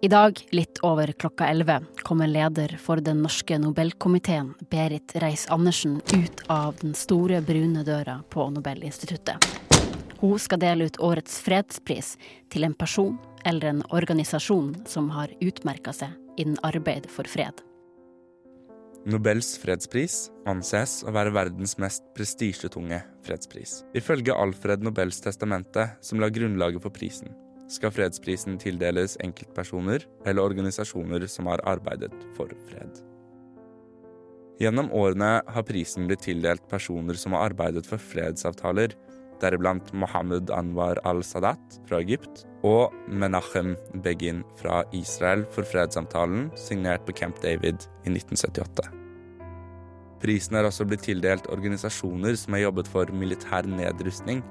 I 0.00 0.08
dag, 0.08 0.46
litt 0.50 0.78
over 0.86 1.10
klokka 1.12 1.48
11, 1.50 1.80
kommer 2.06 2.26
leder 2.30 2.76
for 2.78 3.00
den 3.02 3.18
norske 3.24 3.56
Nobelkomiteen, 3.58 4.52
Berit 4.70 5.10
Reiss-Andersen, 5.18 5.96
ut 6.14 6.42
av 6.46 6.76
den 6.78 6.92
store, 6.94 7.40
brune 7.42 7.82
døra 7.82 8.20
på 8.30 8.44
Nobelinstituttet. 8.54 9.42
Hun 10.20 10.38
skal 10.38 10.60
dele 10.62 10.86
ut 10.86 11.00
årets 11.02 11.40
fredspris 11.42 12.12
til 12.54 12.68
en 12.68 12.76
person 12.78 13.16
eller 13.42 13.72
en 13.72 13.82
organisasjon 13.90 14.70
som 14.86 15.10
har 15.16 15.34
utmerka 15.42 15.90
seg 15.90 16.14
innen 16.38 16.62
arbeid 16.62 17.10
for 17.10 17.26
fred. 17.26 17.58
Nobels 19.02 19.50
fredspris 19.58 20.28
anses 20.46 21.00
å 21.02 21.16
være 21.16 21.34
verdens 21.34 21.74
mest 21.82 22.06
prestisjetunge 22.14 23.02
fredspris. 23.26 23.80
Ifølge 23.98 24.38
Alfred 24.46 24.86
Nobels 24.86 25.18
testamente, 25.26 25.90
som 26.06 26.22
la 26.22 26.30
grunnlaget 26.30 26.86
for 26.86 26.94
prisen, 26.94 27.34
skal 27.68 27.92
fredsprisen 27.92 28.56
tildeles 28.60 29.16
enkeltpersoner 29.24 30.06
eller 30.26 30.44
organisasjoner 30.44 31.26
som 31.30 31.50
har 31.50 31.62
arbeidet 31.68 32.14
for 32.36 32.52
fred. 32.68 33.02
Gjennom 34.58 34.90
årene 34.90 35.38
har 35.46 35.66
prisen 35.68 36.08
blitt 36.08 36.24
tildelt 36.26 36.64
personer 36.70 37.14
som 37.14 37.36
har 37.36 37.52
arbeidet 37.52 37.86
for 37.86 38.02
fredsavtaler, 38.02 38.96
deriblant 39.38 39.92
Mohammed 39.94 40.50
Anwar 40.50 40.98
al-Sadat 41.06 41.78
fra 41.86 42.00
Egypt 42.02 42.42
og 42.66 42.94
Menachem 43.06 43.76
Begin 44.02 44.42
fra 44.58 44.82
Israel 44.96 45.44
for 45.54 45.68
fredssamtalen 45.68 46.48
signert 46.58 47.06
på 47.06 47.14
Camp 47.20 47.38
David 47.44 47.86
i 48.02 48.10
1978. 48.16 48.88
Prisen 50.18 50.58
er 50.58 50.66
også 50.66 50.88
blitt 50.88 51.04
tildelt 51.06 51.46
organisasjoner 51.54 52.34
som 52.34 52.56
har 52.56 52.66
jobbet 52.66 52.90
for 52.90 53.10
militær 53.14 53.68
nedrustning, 53.70 54.42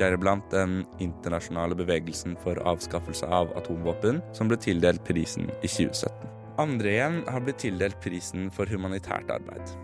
deriblant 0.00 0.46
den 0.52 0.82
internasjonale 1.02 1.76
bevegelsen 1.78 2.36
for 2.42 2.60
avskaffelse 2.68 3.26
av 3.26 3.52
atomvåpen, 3.58 4.22
som 4.36 4.50
ble 4.50 4.58
tildelt 4.62 5.04
prisen 5.08 5.50
i 5.62 5.68
2017. 5.68 6.28
Andre 6.58 6.94
igjen 6.94 7.20
har 7.30 7.44
blitt 7.44 7.60
tildelt 7.62 8.00
prisen 8.02 8.48
for 8.54 8.66
humanitært 8.66 9.30
arbeid. 9.30 9.74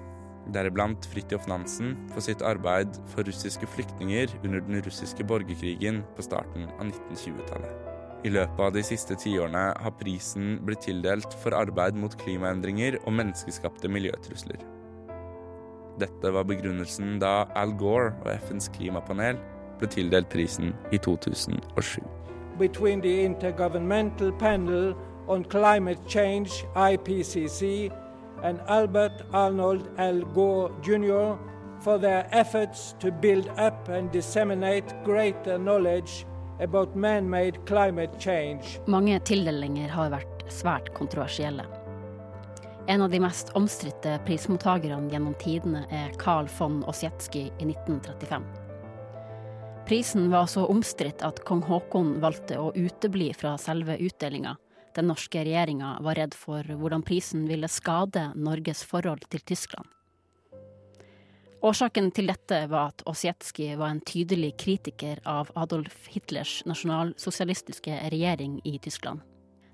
Deriblant 0.55 1.07
Fridtjof 1.09 1.47
Nansen 1.49 1.95
for 2.13 2.25
sitt 2.25 2.43
arbeid 2.45 2.99
for 3.15 3.25
russiske 3.27 3.69
flyktninger 3.77 4.33
under 4.43 4.61
den 4.67 4.83
russiske 4.85 5.25
borgerkrigen 5.25 6.03
på 6.17 6.27
starten 6.27 6.67
av 6.75 6.91
1920-tallet. 6.91 7.91
I 8.25 8.33
løpet 8.33 8.61
av 8.67 8.73
de 8.73 8.83
siste 8.85 9.17
tiårene 9.21 9.65
har 9.85 9.97
prisen 10.01 10.59
blitt 10.65 10.87
tildelt 10.87 11.35
for 11.43 11.57
arbeid 11.57 11.97
mot 12.01 12.15
klimaendringer 12.23 12.97
og 13.05 13.13
menneskeskapte 13.21 13.91
miljøtrusler. 13.93 14.61
Dette 16.01 16.31
var 16.35 16.47
begrunnelsen 16.49 17.19
da 17.23 17.45
Al 17.55 17.77
Gore 17.79 18.17
og 18.25 18.33
FNs 18.49 18.71
klimapanel 18.75 19.39
ble 19.79 19.89
tildelt 19.89 20.29
prisen 20.33 20.75
i 20.91 20.99
2007. 20.99 22.05
Between 22.59 23.01
the 23.01 23.25
Intergovernmental 23.25 24.33
Panel 24.39 24.95
on 25.29 25.45
Climate 25.45 26.01
Change, 26.07 26.65
IPCC, 26.75 27.91
and 28.43 28.61
Albert 28.69 29.25
Arnold 29.33 29.89
Al 29.99 30.21
Gore 30.35 30.71
Jr. 30.83 31.37
for 31.81 31.99
their 31.99 32.29
efforts 32.31 32.95
to 33.01 33.11
build 33.11 33.49
up 33.59 33.89
and 33.89 34.13
disseminate 34.13 34.95
greater 35.05 35.59
knowledge 35.59 36.27
about 36.61 36.97
man-made 36.97 37.59
climate 37.67 38.19
change. 38.19 38.79
Mange 38.87 39.19
tildelinger 39.27 39.89
har 39.89 40.13
vært 40.15 40.45
svært 40.53 40.93
kontroversielle. 40.95 41.65
En 42.87 43.01
av 43.01 43.11
de 43.11 43.21
mest 43.21 43.51
omstridte 43.57 44.19
prismottakerne 44.27 45.09
gjennom 45.11 45.35
tidene 45.41 45.87
er 45.91 46.13
Carl 46.21 46.51
von 46.59 46.83
Ossietzky 46.91 47.47
i 47.49 47.69
1935. 47.71 48.64
Prisen 49.87 50.31
var 50.31 50.47
så 50.47 50.67
omstridt 50.67 51.23
at 51.23 51.43
kong 51.45 51.61
Haakon 51.69 52.15
valgte 52.21 52.57
å 52.57 52.71
utebli 52.73 53.35
fra 53.37 53.59
selve 53.61 53.99
utdelinga. 54.01 54.55
Den 54.97 55.11
norske 55.11 55.43
regjeringa 55.45 55.99
var 56.01 56.17
redd 56.17 56.37
for 56.39 56.65
hvordan 56.65 57.05
prisen 57.05 57.43
ville 57.51 57.69
skade 57.69 58.31
Norges 58.35 58.81
forhold 58.89 59.27
til 59.29 59.45
Tyskland. 59.45 59.85
Årsaken 61.65 62.11
til 62.17 62.33
dette 62.33 62.63
var 62.73 62.95
at 62.95 63.05
Ossietzky 63.09 63.75
var 63.77 63.93
en 63.93 64.01
tydelig 64.01 64.55
kritiker 64.65 65.21
av 65.29 65.53
Adolf 65.53 66.09
Hitlers 66.13 66.63
nasjonalsosialistiske 66.69 68.01
regjering 68.13 68.59
i 68.65 68.79
Tyskland. 68.81 69.21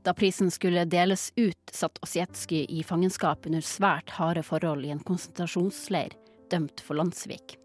Da 0.02 0.14
prisen 0.16 0.50
skulle 0.50 0.88
deles 0.90 1.30
ut, 1.36 1.70
satt 1.70 2.02
Ossietzky 2.02 2.64
i 2.66 2.82
fangenskap 2.82 3.46
under 3.46 3.62
svært 3.62 4.10
harde 4.18 4.42
forhold 4.42 4.86
i 4.86 4.94
en 4.94 5.06
konsentrasjonsleir, 5.06 6.18
dømt 6.50 6.82
for 6.82 6.98
landssvik. 6.98 7.60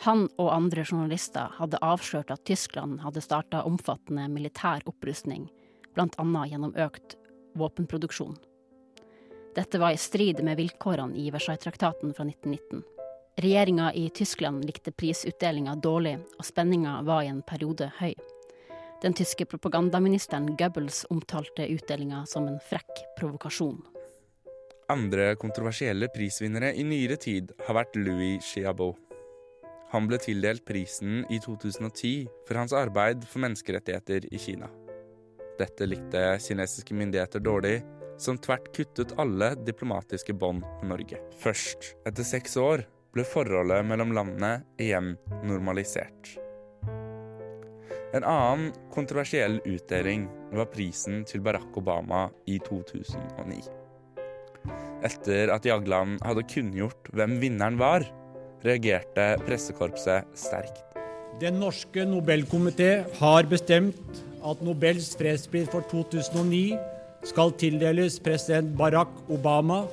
Han 0.00 0.28
og 0.40 0.48
andre 0.54 0.84
journalister 0.86 1.52
hadde 1.58 1.80
avslørt 1.84 2.30
at 2.32 2.44
Tyskland 2.48 3.02
hadde 3.04 3.20
starta 3.20 3.64
omfattende 3.68 4.30
militær 4.32 4.80
opprustning, 4.88 5.50
bl.a. 5.92 6.46
gjennom 6.48 6.72
økt 6.72 7.18
våpenproduksjon. 7.60 8.38
Dette 9.54 9.80
var 9.82 9.92
i 9.92 10.00
strid 10.00 10.40
med 10.46 10.56
vilkårene 10.56 11.18
i 11.18 11.28
Versailles-traktaten 11.34 12.14
fra 12.16 12.24
1919. 12.24 12.84
Regjeringa 13.40 13.90
i 13.92 14.06
Tyskland 14.14 14.64
likte 14.64 14.92
prisutdelinga 14.92 15.74
dårlig, 15.76 16.16
og 16.38 16.48
spenninga 16.48 17.00
var 17.04 17.24
i 17.24 17.30
en 17.32 17.42
periode 17.44 17.90
høy. 17.98 18.14
Den 19.02 19.16
tyske 19.16 19.44
propagandaministeren 19.48 20.54
Goebbels 20.56 21.02
omtalte 21.10 21.68
utdelinga 21.72 22.24
som 22.28 22.48
en 22.48 22.60
frekk 22.70 23.04
provokasjon. 23.18 23.80
Andre 24.92 25.34
kontroversielle 25.40 26.08
prisvinnere 26.12 26.72
i 26.76 26.84
nyere 26.84 27.20
tid 27.20 27.52
har 27.66 27.80
vært 27.82 27.96
Louis 28.00 28.44
Chiabot. 28.44 29.09
Han 29.90 30.06
ble 30.06 30.20
tildelt 30.22 30.62
prisen 30.68 31.24
i 31.30 31.40
2010 31.42 32.28
for 32.46 32.60
hans 32.60 32.74
arbeid 32.76 33.24
for 33.26 33.42
menneskerettigheter 33.42 34.28
i 34.30 34.38
Kina. 34.38 34.68
Dette 35.58 35.88
likte 35.88 36.22
kinesiske 36.40 36.94
myndigheter 36.94 37.42
dårlig, 37.42 37.80
som 38.20 38.38
tvert 38.38 38.70
kuttet 38.76 39.16
alle 39.18 39.54
diplomatiske 39.66 40.36
bånd 40.36 40.62
med 40.80 40.92
Norge. 40.92 41.18
Først 41.42 41.94
etter 42.06 42.26
seks 42.26 42.54
år 42.60 42.84
ble 43.16 43.24
forholdet 43.26 43.82
mellom 43.88 44.14
landene 44.14 44.60
igjen 44.78 45.16
normalisert. 45.42 46.36
En 48.14 48.26
annen 48.26 48.70
kontroversiell 48.94 49.58
utdeling 49.66 50.28
var 50.54 50.70
prisen 50.70 51.24
til 51.26 51.42
Barack 51.42 51.76
Obama 51.78 52.28
i 52.50 52.58
2009. 52.66 53.60
Etter 55.06 55.50
at 55.54 55.66
Jagland 55.66 56.18
hadde 56.26 56.46
kunngjort 56.50 57.10
hvem 57.14 57.38
vinneren 57.42 57.78
var, 57.80 58.04
reagerte 58.66 59.26
pressekorpset 59.46 60.28
sterkt. 60.38 60.82
Den 61.40 61.60
norske 61.62 62.04
Nobelkomité 62.04 63.04
har 63.20 63.48
bestemt 63.48 64.20
at 64.44 64.60
Nobels 64.64 65.14
fredspris 65.16 65.70
for 65.72 65.84
2009 65.92 66.76
skal 67.28 67.52
tildeles 67.60 68.18
president 68.24 68.74
Barack 68.76 69.12
Obama 69.32 69.84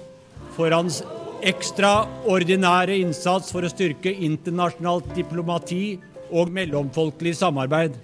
for 0.56 0.72
hans 0.76 1.02
ekstraordinære 1.46 2.98
innsats 3.04 3.52
for 3.54 3.64
å 3.64 3.72
styrke 3.72 4.12
internasjonalt 4.12 5.10
diplomati 5.16 5.98
og 6.34 6.52
mellomfolkelig 6.52 7.38
samarbeid. 7.40 7.96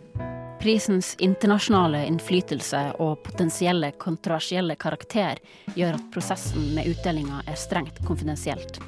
Prisens 0.63 1.11
internasjonale 1.19 2.05
innflytelse 2.07 2.85
og 3.03 3.17
potensielle 3.25 3.91
kontroversielle 3.99 4.77
karakter 4.79 5.41
gjør 5.75 5.97
at 5.97 6.09
prosessen 6.13 6.69
med 6.77 6.87
utdelinga 6.93 7.41
er 7.49 7.59
strengt 7.59 7.99
konfidensielt. 8.07 8.79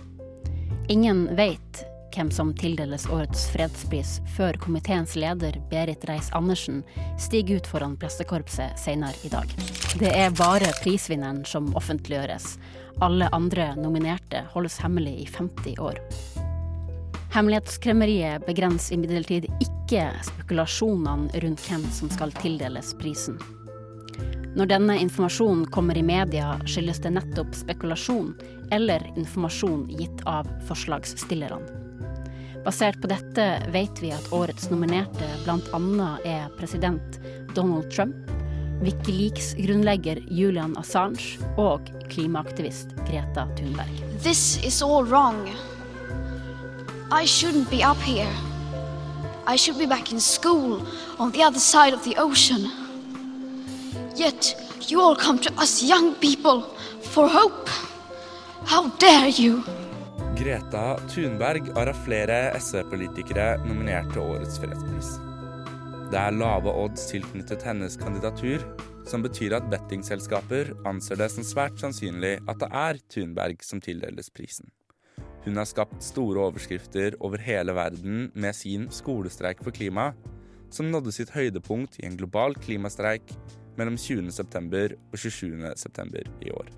Ingen 0.87 1.35
vet 1.35 1.85
hvem 2.15 2.31
som 2.31 2.53
tildeles 2.53 3.07
årets 3.09 3.47
fredspris, 3.49 4.19
før 4.37 4.53
komiteens 4.61 5.15
leder 5.15 5.57
Berit 5.69 6.05
Reiss-Andersen 6.05 6.83
stiger 7.19 7.57
ut 7.57 7.67
foran 7.67 7.95
pressekorpset 7.97 8.77
senere 8.79 9.17
i 9.25 9.31
dag. 9.33 9.49
Det 9.99 10.11
er 10.13 10.35
bare 10.37 10.69
prisvinneren 10.83 11.41
som 11.45 11.71
offentliggjøres. 11.75 12.59
Alle 13.01 13.31
andre 13.33 13.71
nominerte 13.81 14.45
holdes 14.53 14.77
hemmelig 14.83 15.15
i 15.23 15.25
50 15.25 15.81
år. 15.81 15.97
Hemmelighetskremmeriet 17.33 18.45
begrenser 18.45 18.95
imidlertid 18.95 19.49
ikke 19.57 20.05
spekulasjonene 20.29 21.41
rundt 21.43 21.65
hvem 21.65 21.89
som 21.97 22.13
skal 22.13 22.31
tildeles 22.37 22.93
prisen. 23.01 23.41
Når 24.55 24.69
denne 24.71 25.01
informasjonen 25.01 25.65
kommer 25.73 25.97
i 25.97 26.05
media, 26.05 26.53
skyldes 26.63 27.01
det 27.03 27.11
nettopp 27.17 27.57
spekulasjon 27.57 28.29
eller 28.71 29.11
informasjon 29.15 29.87
gitt 29.89 30.21
av 30.25 30.47
forslagsstillerne. 30.67 31.81
Basert 32.65 32.97
på 33.01 33.07
dette 33.11 33.43
vet 33.69 34.01
vi 34.01 34.09
at 34.15 34.31
årets 34.33 34.71
nominerte 34.71 35.27
bl.a. 35.43 36.07
er 36.25 36.47
president 36.57 37.19
Donald 37.53 37.91
Trump, 37.93 38.31
Wikileaks-grunnlegger 38.81 40.23
Julian 40.33 40.73
Assange 40.77 41.37
og 41.61 41.85
klimaaktivist 42.09 42.95
Greta 43.05 43.45
Thunberg. 43.55 44.01
This 44.23 44.57
is 44.65 44.81
all 44.81 45.05
wrong. 45.05 45.45
I 47.11 47.25
shouldn't 47.25 47.69
be 47.69 47.83
up 47.83 48.01
here. 48.01 48.33
I 49.47 49.57
should 49.57 49.77
be 49.77 49.85
back 49.85 50.11
in 50.11 50.19
school 50.19 50.81
on 51.19 51.31
the 51.31 51.43
other 51.43 51.59
side 51.59 51.93
of 51.93 52.03
the 52.03 52.17
ocean. 52.17 52.71
Yet 54.15 54.55
you 54.89 54.99
all 55.01 55.15
come 55.15 55.37
to 55.39 55.53
us 55.61 55.83
young 55.83 56.15
people 56.15 56.63
for 57.01 57.27
hope. 57.27 57.69
How 58.65 58.89
dare 58.99 59.29
you? 59.29 59.61
Greta 60.35 60.95
Thunberg 61.11 61.67
er 61.77 61.89
av 61.91 61.99
flere 62.01 62.37
SV-politikere 62.57 63.59
nominert 63.61 64.09
til 64.09 64.23
årets 64.23 64.57
fredspris. 64.57 65.11
Det 66.09 66.17
er 66.17 66.33
lave 66.33 66.73
odds 66.73 67.03
tilknyttet 67.11 67.61
hennes 67.67 67.93
kandidatur, 68.01 68.65
som 69.05 69.21
betyr 69.21 69.53
at 69.59 69.69
bettingselskaper 69.69 70.73
anser 70.89 71.21
det 71.21 71.29
som 71.35 71.45
svært 71.45 71.77
sannsynlig 71.77 72.39
at 72.49 72.57
det 72.63 72.71
er 72.81 73.01
Thunberg 73.13 73.61
som 73.61 73.83
tildeles 73.85 74.33
prisen. 74.33 74.73
Hun 75.45 75.61
har 75.61 75.69
skapt 75.69 76.01
store 76.01 76.47
overskrifter 76.47 77.19
over 77.21 77.37
hele 77.45 77.77
verden 77.77 78.31
med 78.33 78.57
sin 78.57 78.89
skolestreik 78.89 79.61
for 79.61 79.77
klima, 79.77 80.15
som 80.73 80.89
nådde 80.89 81.13
sitt 81.13 81.35
høydepunkt 81.37 82.01
i 82.01 82.09
en 82.09 82.17
global 82.17 82.57
klimastreik 82.57 83.29
mellom 83.77 84.01
20.9. 84.01 84.97
og 85.13 85.19
27.9. 85.21 86.25
i 86.41 86.55
år. 86.55 86.73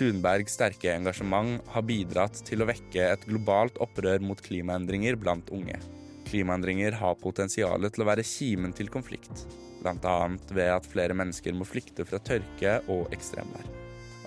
Thunbergs 0.00 0.54
sterke 0.56 0.94
engasjement 0.94 1.66
har 1.74 1.84
bidratt 1.84 2.38
til 2.48 2.62
å 2.62 2.66
vekke 2.70 3.02
et 3.04 3.24
globalt 3.28 3.76
opprør 3.84 4.22
mot 4.24 4.38
klimaendringer 4.40 5.18
blant 5.20 5.50
unge. 5.52 5.76
Klimaendringer 6.30 6.96
har 6.96 7.18
potensial 7.20 7.84
til 7.84 8.04
å 8.04 8.06
være 8.08 8.24
kimen 8.24 8.72
til 8.76 8.88
konflikt, 8.92 9.44
bl.a. 9.82 10.14
ved 10.56 10.70
at 10.72 10.88
flere 10.88 11.16
mennesker 11.18 11.52
må 11.52 11.66
flykte 11.68 12.06
fra 12.08 12.20
tørke 12.24 12.78
og 12.88 13.12
ekstremvær. 13.12 13.66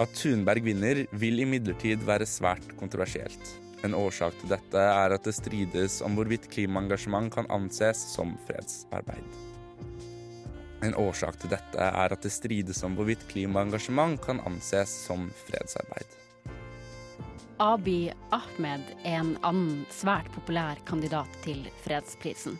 At 0.03 0.13
Thunberg 0.19 0.65
vinner, 0.65 1.03
vil 1.09 1.41
imidlertid 1.41 2.05
være 2.05 2.29
svært 2.29 2.75
kontroversielt. 2.77 3.55
En 3.83 3.97
årsak 3.97 4.37
til 4.41 4.53
dette 4.53 4.83
er 4.91 5.17
at 5.17 5.25
det 5.25 5.33
strides 5.39 6.01
om 6.05 6.13
hvorvidt 6.19 6.51
klimaengasjement 6.53 7.33
kan 7.33 7.49
anses 7.53 8.05
som 8.13 8.37
fredsarbeid. 8.45 9.52
En 10.83 10.95
årsak 10.99 11.37
til 11.39 11.53
dette 11.53 11.79
er 11.79 12.13
at 12.13 12.25
det 12.25 12.31
strides 12.33 12.83
om 12.83 12.97
hvorvidt 12.97 13.23
klimaengasjement 13.29 14.19
kan 14.23 14.41
anses 14.47 14.91
som 15.05 15.29
fredsarbeid. 15.45 16.19
Abiy 17.63 18.11
Ahmed 18.35 18.83
er 19.05 19.21
en 19.21 19.35
annen 19.45 19.85
svært 19.93 20.27
populær 20.35 20.81
kandidat 20.89 21.29
til 21.45 21.61
fredsprisen. 21.85 22.57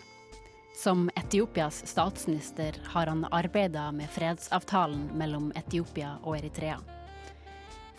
Som 0.78 1.10
Etiopias 1.20 1.82
statsminister 1.90 2.78
har 2.94 3.12
han 3.12 3.26
arbeida 3.32 3.90
med 3.92 4.10
fredsavtalen 4.10 5.10
mellom 5.20 5.52
Etiopia 5.60 6.16
og 6.24 6.38
Eritrea. 6.38 6.80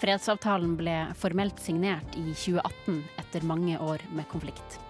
Fredsavtalen 0.00 0.74
ble 0.78 0.96
formelt 1.20 1.60
signert 1.62 2.16
i 2.18 2.32
2018 2.32 3.04
etter 3.20 3.46
mange 3.46 3.78
år 3.78 4.02
med 4.16 4.26
konflikt. 4.32 4.80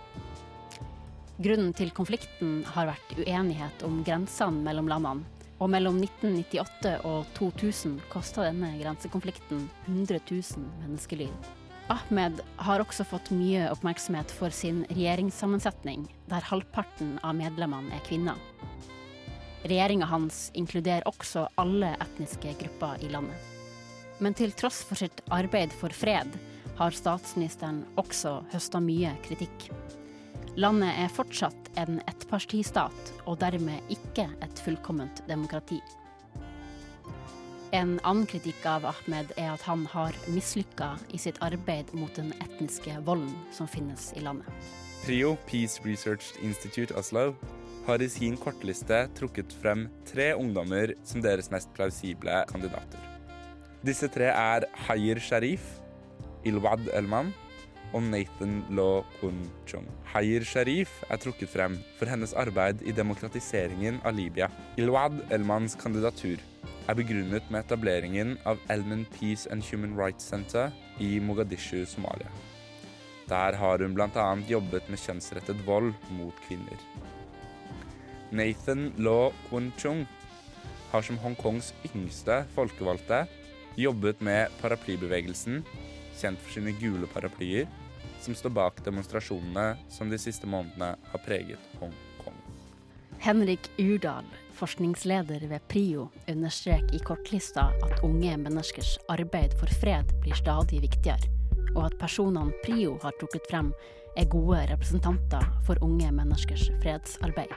Grunnen 1.43 1.73
til 1.75 1.91
konflikten 1.91 2.61
har 2.77 2.87
vært 2.93 3.17
uenighet 3.19 3.83
om 3.83 4.05
grensene 4.07 4.63
mellom 4.63 4.87
landene. 4.87 5.27
Og 5.63 5.71
mellom 5.71 5.97
1998 6.03 6.93
og 7.09 7.27
2000 7.35 7.97
kosta 8.13 8.45
denne 8.47 8.73
grensekonflikten 8.79 9.65
100 9.87 10.21
000 10.31 10.67
menneskeliv. 10.83 11.33
Ahmed 11.91 12.39
har 12.65 12.83
også 12.83 13.05
fått 13.07 13.33
mye 13.35 13.67
oppmerksomhet 13.73 14.31
for 14.35 14.55
sin 14.55 14.85
regjeringssammensetning, 14.93 16.07
der 16.31 16.47
halvparten 16.51 17.17
av 17.27 17.35
medlemmene 17.39 17.93
er 17.97 18.05
kvinner. 18.07 18.39
Regjeringa 19.65 20.07
hans 20.11 20.49
inkluderer 20.55 21.07
også 21.09 21.49
alle 21.61 21.95
etniske 22.05 22.55
grupper 22.63 23.03
i 23.03 23.11
landet. 23.11 23.51
Men 24.23 24.37
til 24.39 24.55
tross 24.55 24.85
for 24.87 25.01
sitt 25.01 25.25
arbeid 25.35 25.75
for 25.75 25.91
fred, 25.91 26.31
har 26.79 26.95
statsministeren 26.95 27.83
også 28.01 28.39
høsta 28.55 28.81
mye 28.83 29.13
kritikk. 29.27 29.69
Landet 30.55 30.95
er 31.03 31.11
fortsatt 31.11 31.71
en 31.83 31.97
ettpartistat, 32.07 33.09
og 33.27 33.41
dermed 33.41 33.89
ikke 33.91 34.29
et 34.45 34.61
fullkomment 34.63 35.25
demokrati. 35.27 35.81
En 37.75 37.97
annen 38.07 38.23
kritikk 38.31 38.63
av 38.71 38.87
Ahmed 38.87 39.33
er 39.35 39.51
at 39.57 39.65
han 39.67 39.83
har 39.91 40.15
mislykka 40.31 40.93
i 41.11 41.19
sitt 41.19 41.41
arbeid 41.43 41.91
mot 41.99 42.15
den 42.15 42.31
etniske 42.39 42.95
volden 43.03 43.35
som 43.51 43.67
finnes 43.67 44.13
i 44.15 44.23
landet. 44.23 44.47
Prio 45.03 45.35
Peace 45.49 45.83
Research 45.83 46.39
Institute 46.39 46.95
Oslo 46.95 47.33
har 47.89 47.99
i 47.99 48.09
sin 48.09 48.39
kortliste 48.39 49.09
trukket 49.19 49.51
frem 49.59 49.89
tre 50.07 50.31
ungdommer 50.39 50.95
som 51.03 51.25
deres 51.25 51.51
mest 51.51 51.75
plausible 51.75 52.45
kandidater. 52.53 53.03
Disse 53.83 54.07
tre 54.07 54.31
er 54.31 54.71
Hayer 54.87 55.19
Sharif, 55.19 55.67
Ilwad 56.47 56.87
Elman 56.95 57.35
og 57.95 58.03
Nathan 58.03 58.65
Law 58.75 59.05
Kun 59.21 59.39
Chung. 59.71 59.87
Hayer 60.11 60.45
Sharif 60.45 60.91
er 61.09 61.21
trukket 61.23 61.53
frem 61.53 61.77
for 61.99 62.11
hennes 62.11 62.35
arbeid 62.35 62.83
i 62.83 62.95
demokratiseringen 62.95 64.01
av 64.05 64.17
Libya. 64.19 64.51
Ilwad 64.81 65.21
Elmans 65.35 65.79
kandidatur 65.79 66.43
er 66.89 66.99
begrunnet 66.99 67.47
med 67.51 67.63
etableringen 67.63 68.35
av 68.45 68.59
Elman 68.73 69.07
Peace 69.15 69.47
and 69.51 69.65
Human 69.71 69.95
Rights 69.97 70.27
Center 70.27 70.75
i 71.01 71.17
Mogadishu, 71.23 71.85
Somalia. 71.87 72.29
Der 73.31 73.57
har 73.57 73.79
hun 73.81 73.95
bl.a. 73.97 74.27
jobbet 74.49 74.91
med 74.91 75.01
kjønnsrettet 75.01 75.63
vold 75.65 75.95
mot 76.19 76.35
kvinner. 76.49 76.83
Nathan 78.35 78.91
Law 78.99 79.33
Kun 79.49 79.71
Chung 79.79 80.05
har 80.91 81.07
som 81.07 81.19
Hongkongs 81.23 81.73
yngste 81.95 82.43
folkevalgte 82.55 83.25
jobbet 83.79 84.21
med 84.23 84.53
paraplybevegelsen, 84.61 85.63
kjent 86.19 86.43
for 86.43 86.55
sine 86.55 86.75
gule 86.79 87.09
paraplyer, 87.11 87.67
som 88.25 88.35
står 88.35 88.51
bak 88.51 88.85
demonstrasjonene 88.85 89.77
som 89.93 90.11
de 90.11 90.19
siste 90.19 90.49
månedene 90.49 90.95
har 91.11 91.23
preget 91.27 91.61
Hongkong. 91.81 92.39
Henrik 93.25 93.71
Urdal, 93.79 94.25
forskningsleder 94.53 95.47
ved 95.49 95.69
PRIO, 95.69 96.09
understreker 96.29 96.97
i 96.97 96.99
kortlista 97.05 97.69
at 97.85 98.03
unge 98.05 98.37
menneskers 98.37 98.97
arbeid 99.09 99.57
for 99.61 99.81
fred 99.81 100.13
blir 100.25 100.37
stadig 100.41 100.81
viktigere, 100.85 101.31
og 101.75 101.87
at 101.87 101.99
personene 102.01 102.53
PRIO 102.65 102.97
har 103.03 103.17
trukket 103.21 103.49
frem, 103.51 103.73
er 104.17 104.31
gode 104.31 104.61
representanter 104.71 105.47
for 105.67 105.81
unge 105.85 106.11
menneskers 106.15 106.69
fredsarbeid. 106.83 107.53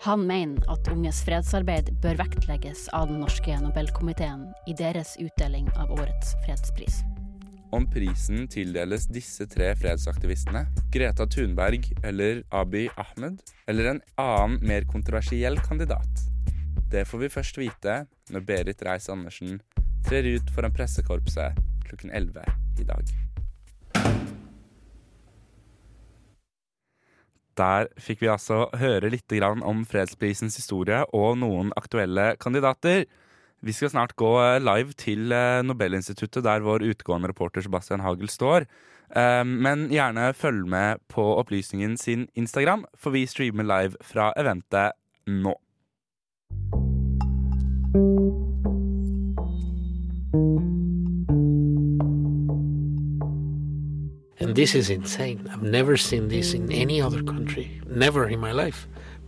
Han 0.00 0.24
mener 0.24 0.64
at 0.72 0.88
unges 0.88 1.20
fredsarbeid 1.26 1.90
bør 2.00 2.22
vektlegges 2.22 2.86
av 2.96 3.10
den 3.10 3.20
norske 3.20 3.56
Nobelkomiteen 3.60 4.46
i 4.70 4.76
deres 4.76 5.18
utdeling 5.20 5.68
av 5.76 5.92
årets 5.98 6.38
fredspris 6.46 7.02
om 7.72 7.86
prisen 7.90 8.48
tildeles 8.50 9.06
disse 9.10 9.46
tre 9.50 9.70
fredsaktivistene, 9.78 10.64
Greta 10.92 11.26
Thunberg 11.30 11.86
eller 12.02 12.42
Abiy 12.50 12.88
Ahmed, 12.96 13.40
eller 13.66 13.92
en 13.92 14.02
annen, 14.20 14.58
mer 14.66 14.86
kontroversiell 14.90 15.58
kandidat. 15.66 16.26
Det 16.90 17.04
får 17.06 17.24
vi 17.24 17.32
først 17.32 17.58
vite 17.60 17.96
når 18.34 18.46
Berit 18.46 18.82
Reiss-Andersen 18.82 19.60
trer 20.08 20.26
ut 20.34 20.54
foran 20.54 20.74
pressekorpset 20.74 21.58
klokken 21.86 22.10
11 22.10 22.44
i 22.80 22.86
dag. 22.88 23.12
Der 27.60 27.90
fikk 28.00 28.22
vi 28.22 28.30
altså 28.32 28.68
høre 28.78 29.10
litt 29.12 29.32
om 29.42 29.84
fredsprisens 29.84 30.56
historie 30.56 31.02
og 31.12 31.38
noen 31.38 31.72
aktuelle 31.76 32.36
kandidater. 32.40 33.04
Vi 33.60 33.72
skal 33.76 33.90
snart 33.92 34.16
gå 34.16 34.30
live 34.64 34.94
til 34.96 35.28
Nobelinstituttet, 35.68 36.44
der 36.44 36.62
vår 36.64 36.80
utgående 36.94 37.28
reporter 37.28 37.60
Sebastian 37.60 38.00
Hagel 38.00 38.28
står. 38.32 38.64
Men 39.44 39.88
gjerne 39.92 40.30
følg 40.32 40.64
med 40.70 41.02
på 41.12 41.24
opplysningen 41.36 41.96
sin 42.00 42.28
Instagram, 42.34 42.86
for 42.96 43.12
vi 43.12 43.26
streamer 43.28 43.66
live 43.68 44.00
fra 44.00 44.30
eventet 44.40 44.96
nå. 45.28 45.58
And 54.40 54.56
this 54.56 54.74
is 54.74 54.88
insane. 54.88 55.46
I've 55.52 55.62
never 55.62 55.96
seen 55.96 56.28
this 56.28 56.54
in 56.54 56.72
any 56.72 57.02
other 57.02 57.22
country. 57.22 57.68
Never 57.86 58.26
in 58.26 58.40
my 58.40 58.52
life. 58.52 58.88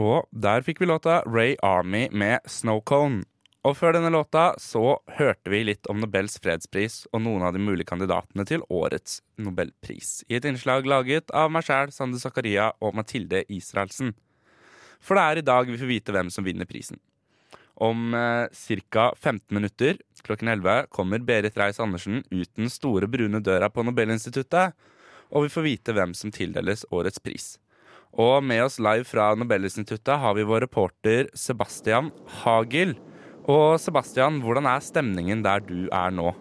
Og 0.00 0.24
der 0.32 0.64
fikk 0.64 0.80
vi 0.80 0.88
låta 0.88 1.20
Ray 1.28 1.58
Army 1.62 2.06
med 2.08 2.46
Snowcone. 2.48 3.26
Og 3.68 3.74
før 3.76 3.92
denne 3.92 4.08
låta 4.14 4.54
så 4.56 4.94
hørte 5.18 5.52
vi 5.52 5.60
litt 5.68 5.88
om 5.92 5.98
Nobels 6.00 6.38
fredspris 6.40 7.02
og 7.10 7.20
noen 7.26 7.44
av 7.44 7.52
de 7.52 7.60
mulige 7.60 7.90
kandidatene 7.90 8.46
til 8.48 8.64
årets 8.72 9.18
nobelpris. 9.36 10.22
I 10.32 10.38
et 10.38 10.48
innslag 10.48 10.88
laget 10.88 11.28
av 11.36 11.52
meg 11.52 11.68
sjæl, 11.68 11.92
Sande 11.92 12.22
Zakaria 12.22 12.70
og 12.80 12.96
Mathilde 12.96 13.44
Israelsen. 13.52 14.14
For 15.04 15.18
det 15.20 15.26
er 15.26 15.42
i 15.42 15.46
dag 15.52 15.68
vi 15.68 15.76
får 15.76 15.92
vite 15.92 16.16
hvem 16.16 16.32
som 16.32 16.48
vinner 16.48 16.68
prisen. 16.68 16.96
Om 17.76 18.16
eh, 18.16 18.80
ca. 18.88 19.10
15 19.12 19.52
minutter 19.56 20.00
klokken 20.24 20.48
11 20.48 20.88
kommer 20.88 21.20
Berit 21.20 21.60
Reiss-Andersen 21.60 22.24
ut 22.30 22.56
den 22.56 22.72
store, 22.72 23.08
brune 23.08 23.44
døra 23.44 23.68
på 23.68 23.84
Nobelinstituttet, 23.84 24.72
og 25.28 25.44
vi 25.44 25.52
får 25.52 25.68
vite 25.68 25.92
hvem 25.96 26.16
som 26.16 26.32
tildeles 26.32 26.88
årets 26.88 27.20
pris. 27.20 27.58
Og 28.18 28.42
med 28.42 28.64
oss 28.64 28.80
live 28.82 29.06
fra 29.06 29.30
Nobelinstituttet 29.38 30.18
har 30.18 30.34
vi 30.34 30.46
vår 30.46 30.64
reporter 30.66 31.28
Sebastian 31.38 32.10
Hagel. 32.42 32.96
Og 33.46 33.78
Sebastian, 33.80 34.40
hvordan 34.42 34.66
er 34.66 34.82
stemningen 34.84 35.44
der 35.46 35.62
du 35.62 35.86
er 35.86 36.14
nå? 36.14 36.32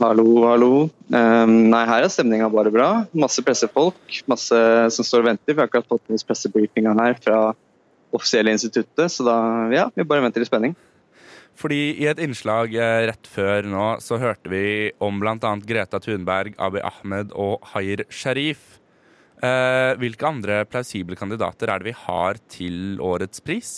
Hallo, 0.00 0.26
hallo. 0.48 0.74
Um, 1.12 1.50
nei, 1.68 1.82
her 1.84 2.06
er 2.06 2.12
stemninga 2.12 2.48
bare 2.52 2.72
bra. 2.72 2.88
Masse 3.12 3.44
pressefolk, 3.44 4.00
masse 4.30 4.60
som 4.96 5.06
står 5.06 5.22
og 5.22 5.28
venter. 5.28 5.52
Vi 5.52 5.60
har 5.60 5.68
akkurat 5.68 5.90
fått 5.92 6.08
en 6.08 6.22
pressebriefinga 6.24 6.94
her 6.98 7.18
fra 7.20 7.40
offisielle 8.10 8.54
instituttet, 8.56 9.12
så 9.12 9.26
da 9.26 9.36
ja, 9.74 9.90
vi 9.94 10.06
bare 10.08 10.24
venter 10.24 10.42
i 10.42 10.48
spenning. 10.48 10.74
Fordi 11.60 11.82
i 12.00 12.08
et 12.08 12.20
innslag 12.24 12.72
eh, 12.72 13.04
rett 13.10 13.28
før 13.28 13.68
nå 13.68 13.86
så 14.00 14.16
hørte 14.22 14.48
vi 14.48 14.90
om 15.04 15.20
bl.a. 15.20 15.36
Greta 15.68 16.00
Thunberg, 16.00 16.56
Abiy 16.56 16.80
Ahmed 16.80 17.36
og 17.36 17.60
Hayr 17.74 18.06
Sharif. 18.08 18.79
Eh, 19.40 19.92
hvilke 19.96 20.26
andre 20.28 20.64
plausible 20.68 21.16
kandidater 21.16 21.70
er 21.72 21.80
det 21.80 21.92
vi 21.92 21.96
har 21.96 22.40
til 22.52 23.00
årets 23.00 23.40
pris? 23.40 23.70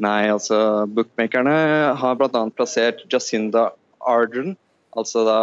Nei, 0.00 0.26
altså 0.32 0.86
bookmakerne 0.90 1.54
har 2.00 2.16
bl.a. 2.18 2.42
plassert 2.56 3.04
Jacinda 3.12 3.68
Ardern, 4.00 4.56
altså 4.96 5.22
da 5.28 5.40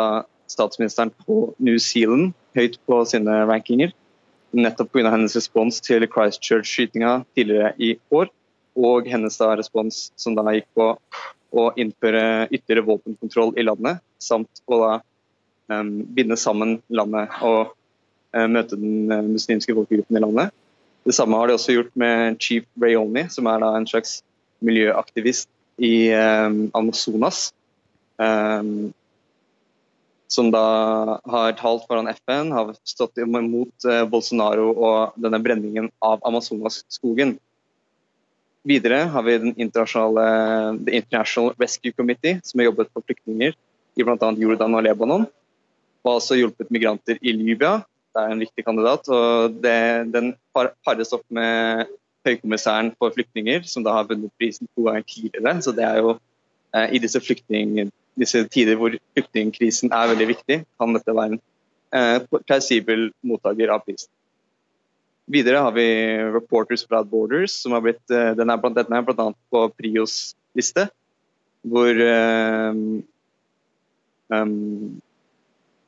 statsministeren 0.51 1.13
på 1.23 1.53
New 1.61 1.77
Zealand, 1.79 2.33
høyt 2.57 2.79
på 2.89 3.03
sine 3.07 3.43
rankinger. 3.47 3.93
Nettopp 4.51 4.91
pga. 4.91 5.13
hennes 5.13 5.35
respons 5.37 5.79
til 5.85 6.03
Christchurch-skytinga 6.11 7.21
tidligere 7.37 7.71
i 7.79 7.93
år. 8.11 8.27
Og 8.75 9.07
hennes 9.07 9.37
da 9.39 9.53
respons 9.59 10.09
som 10.19 10.35
da 10.35 10.43
gikk 10.55 10.67
på 10.75 10.89
å 11.51 11.63
innføre 11.79 12.49
ytterligere 12.49 12.87
våpenkontroll 12.87 13.53
i 13.59 13.65
landet. 13.67 14.01
Samt 14.19 14.63
å 14.67 14.79
da 14.81 14.91
um, 15.71 16.01
binde 16.15 16.35
sammen 16.39 16.79
landet 16.91 17.31
og 17.47 17.71
uh, 17.71 17.77
møte 18.51 18.77
den 18.79 19.11
uh, 19.11 19.21
muslimske 19.27 19.75
folkegruppen 19.75 20.17
i 20.17 20.23
landet. 20.23 20.53
Det 21.07 21.15
samme 21.17 21.37
har 21.39 21.49
de 21.49 21.57
også 21.57 21.75
gjort 21.75 21.95
med 21.97 22.37
Chief 22.39 22.67
Rayoni, 22.81 23.25
som 23.33 23.49
er 23.49 23.63
en 23.65 23.87
slags 23.89 24.19
miljøaktivist 24.61 25.49
i 25.81 26.11
um, 26.13 26.67
Amazonas. 26.77 27.49
Som 30.31 30.51
da 30.53 30.65
har 31.27 31.55
talt 31.59 31.87
foran 31.89 32.07
FN, 32.07 32.53
har 32.55 32.69
stått 32.87 33.19
imot 33.19 33.87
eh, 33.89 34.03
Bolsonaro 34.07 34.69
og 34.71 35.17
denne 35.19 35.41
brenningen 35.43 35.89
av 35.99 36.21
Amazonas-skogen. 36.27 37.33
Videre 38.63 39.01
har 39.11 39.25
vi 39.27 39.35
den 39.41 39.57
internasjonale 39.57 40.77
The 40.85 40.95
International 41.01 41.51
Rescue 41.59 41.91
Committee, 41.91 42.39
som 42.47 42.61
har 42.61 42.69
jobbet 42.69 42.93
for 42.93 43.03
flyktninger 43.03 43.57
i 43.99 44.05
bl.a. 44.07 44.31
Jordan 44.39 44.77
og 44.79 44.85
Lebanon. 44.87 45.27
Og 46.01 46.13
har 46.13 46.21
også 46.21 46.39
hjulpet 46.39 46.71
migranter 46.71 47.19
i 47.19 47.35
Libya. 47.35 47.81
Er 48.17 48.33
en 48.33 48.43
viktig 48.43 48.65
kandidat. 48.65 49.07
og 49.07 49.55
det, 49.63 50.11
Den 50.13 50.33
pares 50.53 51.13
opp 51.15 51.23
med 51.29 51.87
høykommissæren 52.27 52.91
for 52.99 53.13
flyktninger, 53.15 53.63
som 53.65 53.85
da 53.85 53.95
har 53.95 54.09
vunnet 54.09 54.33
prisen 54.39 54.69
to 54.75 54.85
ganger 54.87 55.05
tidligere. 55.07 55.61
Så 55.63 55.73
det 55.75 55.85
er 55.87 56.01
jo 56.03 56.17
eh, 56.75 56.95
i 56.95 57.01
disse 57.01 57.21
disse 58.19 58.43
tider 58.51 58.75
hvor 58.79 58.93
flyktningkrisen 59.15 59.93
er 59.95 60.11
veldig 60.11 60.27
viktig, 60.33 60.57
kan 60.79 60.97
dette 60.97 61.15
være 61.15 61.37
en 61.37 61.39
eh, 61.95 62.19
mottaker 63.23 63.71
av 63.71 63.85
prisen. 63.85 64.11
Videre 65.31 65.61
har 65.63 65.71
vi 65.71 65.85
Reporters 66.33 66.83
Without 66.83 67.07
Borders, 67.09 67.53
som 67.63 67.71
har 67.75 67.83
blitt, 67.85 68.03
eh, 68.11 68.33
den 68.35 68.51
er 68.51 68.59
blant, 68.59 68.75
denne 68.75 68.99
er 68.99 69.05
bl.a. 69.07 69.29
på 69.53 69.63
Prios 69.77 70.35
liste, 70.57 70.89
hvor 71.61 71.95
um, 71.95 73.03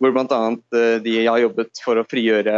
hvor 0.03 0.13
bl.a. 0.15 0.41
Eh, 0.75 0.97
de 1.03 1.15
har 1.23 1.41
jobbet 1.41 1.79
for 1.83 1.99
å 1.99 2.05
frigjøre, 2.09 2.55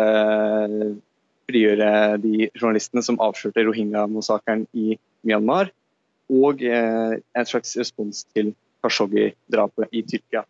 frigjøre 1.45 1.89
de 2.23 2.49
journalistene 2.55 3.03
som 3.05 3.21
avslørte 3.21 3.67
rohingya-massakren 3.67 4.65
i 4.73 4.97
Myanmar, 5.25 5.69
og 6.33 6.63
eh, 6.65 7.17
en 7.21 7.49
slags 7.49 7.75
respons 7.77 8.23
til 8.33 8.53
Khashoggi-drapet 8.85 9.93
i 9.93 10.01
Tyrkia. 10.05 10.45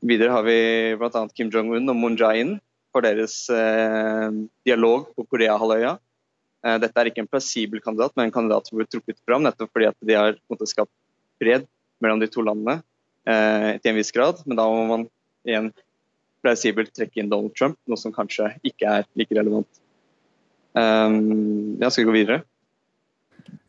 Videre 0.00 0.32
har 0.32 0.46
vi 0.46 0.58
bl.a. 0.96 1.26
Kim 1.36 1.52
Jong-un 1.52 1.92
og 1.92 1.98
Moon 1.98 2.16
Jae-in 2.16 2.56
for 2.90 3.04
deres 3.04 3.44
eh, 3.52 4.30
dialog 4.66 5.10
på 5.16 5.26
Koreahalvøya. 5.28 5.98
Eh, 6.64 6.78
dette 6.80 7.00
er 7.00 7.10
ikke 7.10 7.24
en 7.24 7.30
plassibel 7.30 7.82
kandidat, 7.84 8.16
men 8.16 8.28
en 8.28 8.34
kandidat 8.34 8.68
som 8.68 8.80
ble 8.80 8.88
trukket 8.88 9.20
fram 9.28 9.44
nettopp 9.44 9.72
fordi 9.74 9.90
at 9.90 9.98
de 10.08 10.16
har 10.16 10.40
skapt 10.68 10.92
fred 11.40 11.68
mellom 12.00 12.20
de 12.20 12.28
to 12.32 12.44
landene 12.44 12.80
eh, 13.28 13.76
til 13.80 13.92
en 13.92 14.00
viss 14.00 14.12
grad. 14.16 14.40
Men 14.46 14.60
da 14.60 14.66
må 14.72 14.84
man 14.88 15.06
igjen 15.48 15.70
plausibelt 16.44 16.92
trekke 16.96 17.22
inn 17.22 17.30
Donald 17.32 17.54
Trump, 17.58 17.78
noe 17.88 18.00
som 18.00 18.14
kanskje 18.14 18.52
ikke 18.66 19.00
er 19.00 19.08
like 19.18 19.36
relevant. 19.36 19.68
Um, 20.72 21.76
ja, 21.80 21.90
skal 21.90 22.04
vi 22.04 22.10
gå 22.10 22.16
videre? 22.20 22.42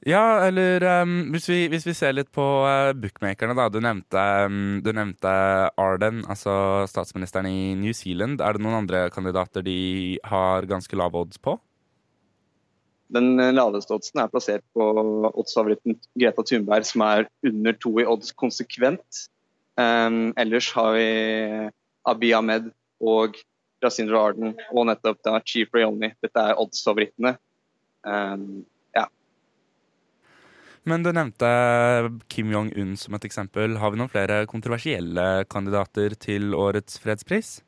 Ja, 0.05 0.41
eller 0.47 0.82
um, 1.03 1.30
hvis, 1.34 1.45
vi, 1.49 1.59
hvis, 1.69 1.86
vi, 1.86 1.93
ser 1.97 2.15
litt 2.15 2.32
på 2.34 2.43
uh, 2.65 2.89
bookmakerne, 2.97 3.53
da. 3.57 3.67
Du 3.69 3.78
nevnte, 3.84 4.22
um, 4.47 4.80
du 4.82 4.89
nevnte, 4.97 5.34
Arden, 5.82 6.24
altså 6.30 6.88
statsministeren 6.89 7.49
i 7.49 7.74
New 7.78 7.93
Zealand. 7.93 8.41
Er 8.41 8.57
det 8.57 8.65
noen 8.65 8.80
andre 8.82 9.05
kandidater 9.13 9.65
de 9.65 10.17
har 10.26 10.65
ganske 10.69 10.97
lave 10.97 11.22
odds 11.22 11.41
på? 11.41 11.57
Den 13.11 13.36
laveste 13.53 13.93
oddsen 13.93 14.24
er 14.24 14.32
plassert 14.32 14.63
på 14.74 14.88
oddsfavoritten 15.36 15.97
Greta 16.15 16.45
Thunberg, 16.47 16.88
som 16.88 17.03
er 17.05 17.28
under 17.45 17.76
to 17.78 17.91
i 17.99 18.07
odds 18.07 18.32
konsekvent. 18.39 19.26
Um, 19.78 20.32
ellers 20.39 20.72
har 20.76 20.95
vi 20.95 21.09
Abiy 22.10 22.34
Ahmed 22.38 22.72
og 23.02 23.39
Rasindra 23.82 24.28
Arden 24.30 24.54
og 24.72 24.86
nettopp 24.89 25.22
da 25.26 25.39
Chief 25.45 25.70
Rayoni. 25.74 26.12
Dette 26.22 26.43
er 26.52 26.60
oddsfavorittene. 26.62 27.36
Um, 28.02 28.62
men 30.89 31.04
du 31.06 31.12
nevnte 31.14 31.49
Kim 32.32 32.49
Jong-un 32.49 32.95
som 32.97 33.14
et 33.14 33.26
eksempel. 33.28 33.76
Har 33.78 33.93
vi 33.93 33.99
noen 34.02 34.10
flere 34.10 34.45
kontroversielle 34.49 35.43
kandidater 35.52 36.16
til 36.18 36.56
årets 36.58 36.97
fredspris? 37.04 37.60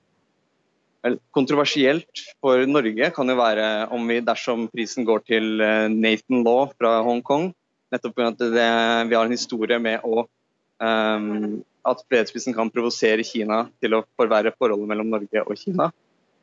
Vel, 1.04 1.20
kontroversielt 1.36 2.24
for 2.42 2.64
Norge 2.66 3.12
kan 3.14 3.30
jo 3.30 3.36
være 3.38 3.68
om 3.94 4.08
vi 4.10 4.22
dersom 4.26 4.66
prisen 4.72 5.06
går 5.06 5.26
til 5.28 5.62
eh, 5.62 5.92
Nathan 5.92 6.46
Law 6.48 6.72
fra 6.74 7.02
Hongkong. 7.06 7.52
Nettopp 7.94 8.18
fordi 8.18 8.50
vi 8.50 9.18
har 9.18 9.28
en 9.28 9.36
historie 9.36 9.78
med 9.84 10.02
å 10.08 10.24
um, 10.24 11.60
at 11.88 12.04
fredsprisen 12.08 12.56
kan 12.56 12.72
provosere 12.72 13.26
Kina 13.28 13.66
til 13.84 13.98
å 13.98 14.04
forverre 14.20 14.54
forholdet 14.56 14.90
mellom 14.90 15.12
Norge 15.12 15.44
og 15.44 15.58
Kina. 15.60 15.90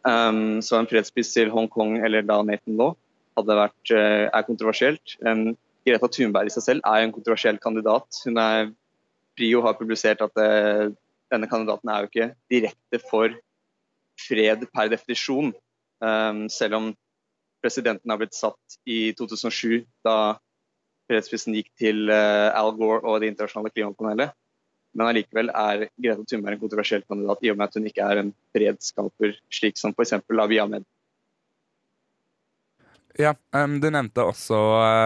Um, 0.05 0.61
så 0.65 0.79
en 0.79 0.89
fredspris 0.89 1.33
til 1.35 1.51
Hongkong 1.53 1.99
eller 2.05 2.25
da 2.25 2.41
Nathan 2.45 2.79
Law 2.81 2.95
vært, 3.41 3.93
uh, 3.93 4.29
er 4.29 4.45
kontroversielt. 4.45 5.17
Um, 5.25 5.55
Greta 5.87 6.09
Thunberg 6.13 6.51
i 6.51 6.53
seg 6.53 6.67
selv 6.67 6.85
er 6.89 7.05
en 7.05 7.15
kontroversiell 7.15 7.61
kandidat. 7.61 8.09
Hun 8.27 8.41
er, 8.41 8.73
Prio 9.39 9.63
har 9.65 9.79
publisert 9.79 10.21
at 10.25 10.37
uh, 10.37 10.91
denne 11.33 11.49
kandidaten 11.49 11.89
er 11.89 12.03
jo 12.03 12.11
ikke 12.11 12.31
direkte 12.53 13.01
for 13.09 13.37
fred 14.21 14.67
per 14.75 14.91
definisjon. 14.93 15.55
Um, 16.05 16.49
selv 16.53 16.77
om 16.77 16.93
presidenten 17.65 18.13
har 18.13 18.21
blitt 18.21 18.37
satt 18.37 18.81
i 18.89 19.13
2007, 19.17 19.85
da 20.05 20.37
fredsprisen 21.11 21.57
gikk 21.57 21.73
til 21.81 22.13
uh, 22.13 22.53
Al 22.57 22.73
Gore 22.77 23.03
og 23.05 23.21
Det 23.21 23.33
internasjonale 23.33 23.73
klimapanelet. 23.73 24.37
Men 24.97 25.11
allikevel 25.13 25.53
er 25.55 25.85
Greta 26.03 26.25
Thunberg 26.27 26.57
en 26.57 26.63
kontroversiell 26.65 27.05
kandidat 27.07 27.45
i 27.47 27.53
og 27.53 27.59
med 27.59 27.69
at 27.69 27.77
hun 27.79 27.87
ikke 27.91 28.07
er 28.07 28.23
en 28.23 28.33
fredsskaper, 28.57 29.37
slik 29.55 29.79
som 29.79 29.95
f.eks. 29.95 30.17
Abiy 30.19 30.59
Ahmed. 30.63 30.87
Ja, 33.19 33.35
um, 33.55 33.79
Du 33.83 33.89
nevnte 33.91 34.25
også 34.25 34.59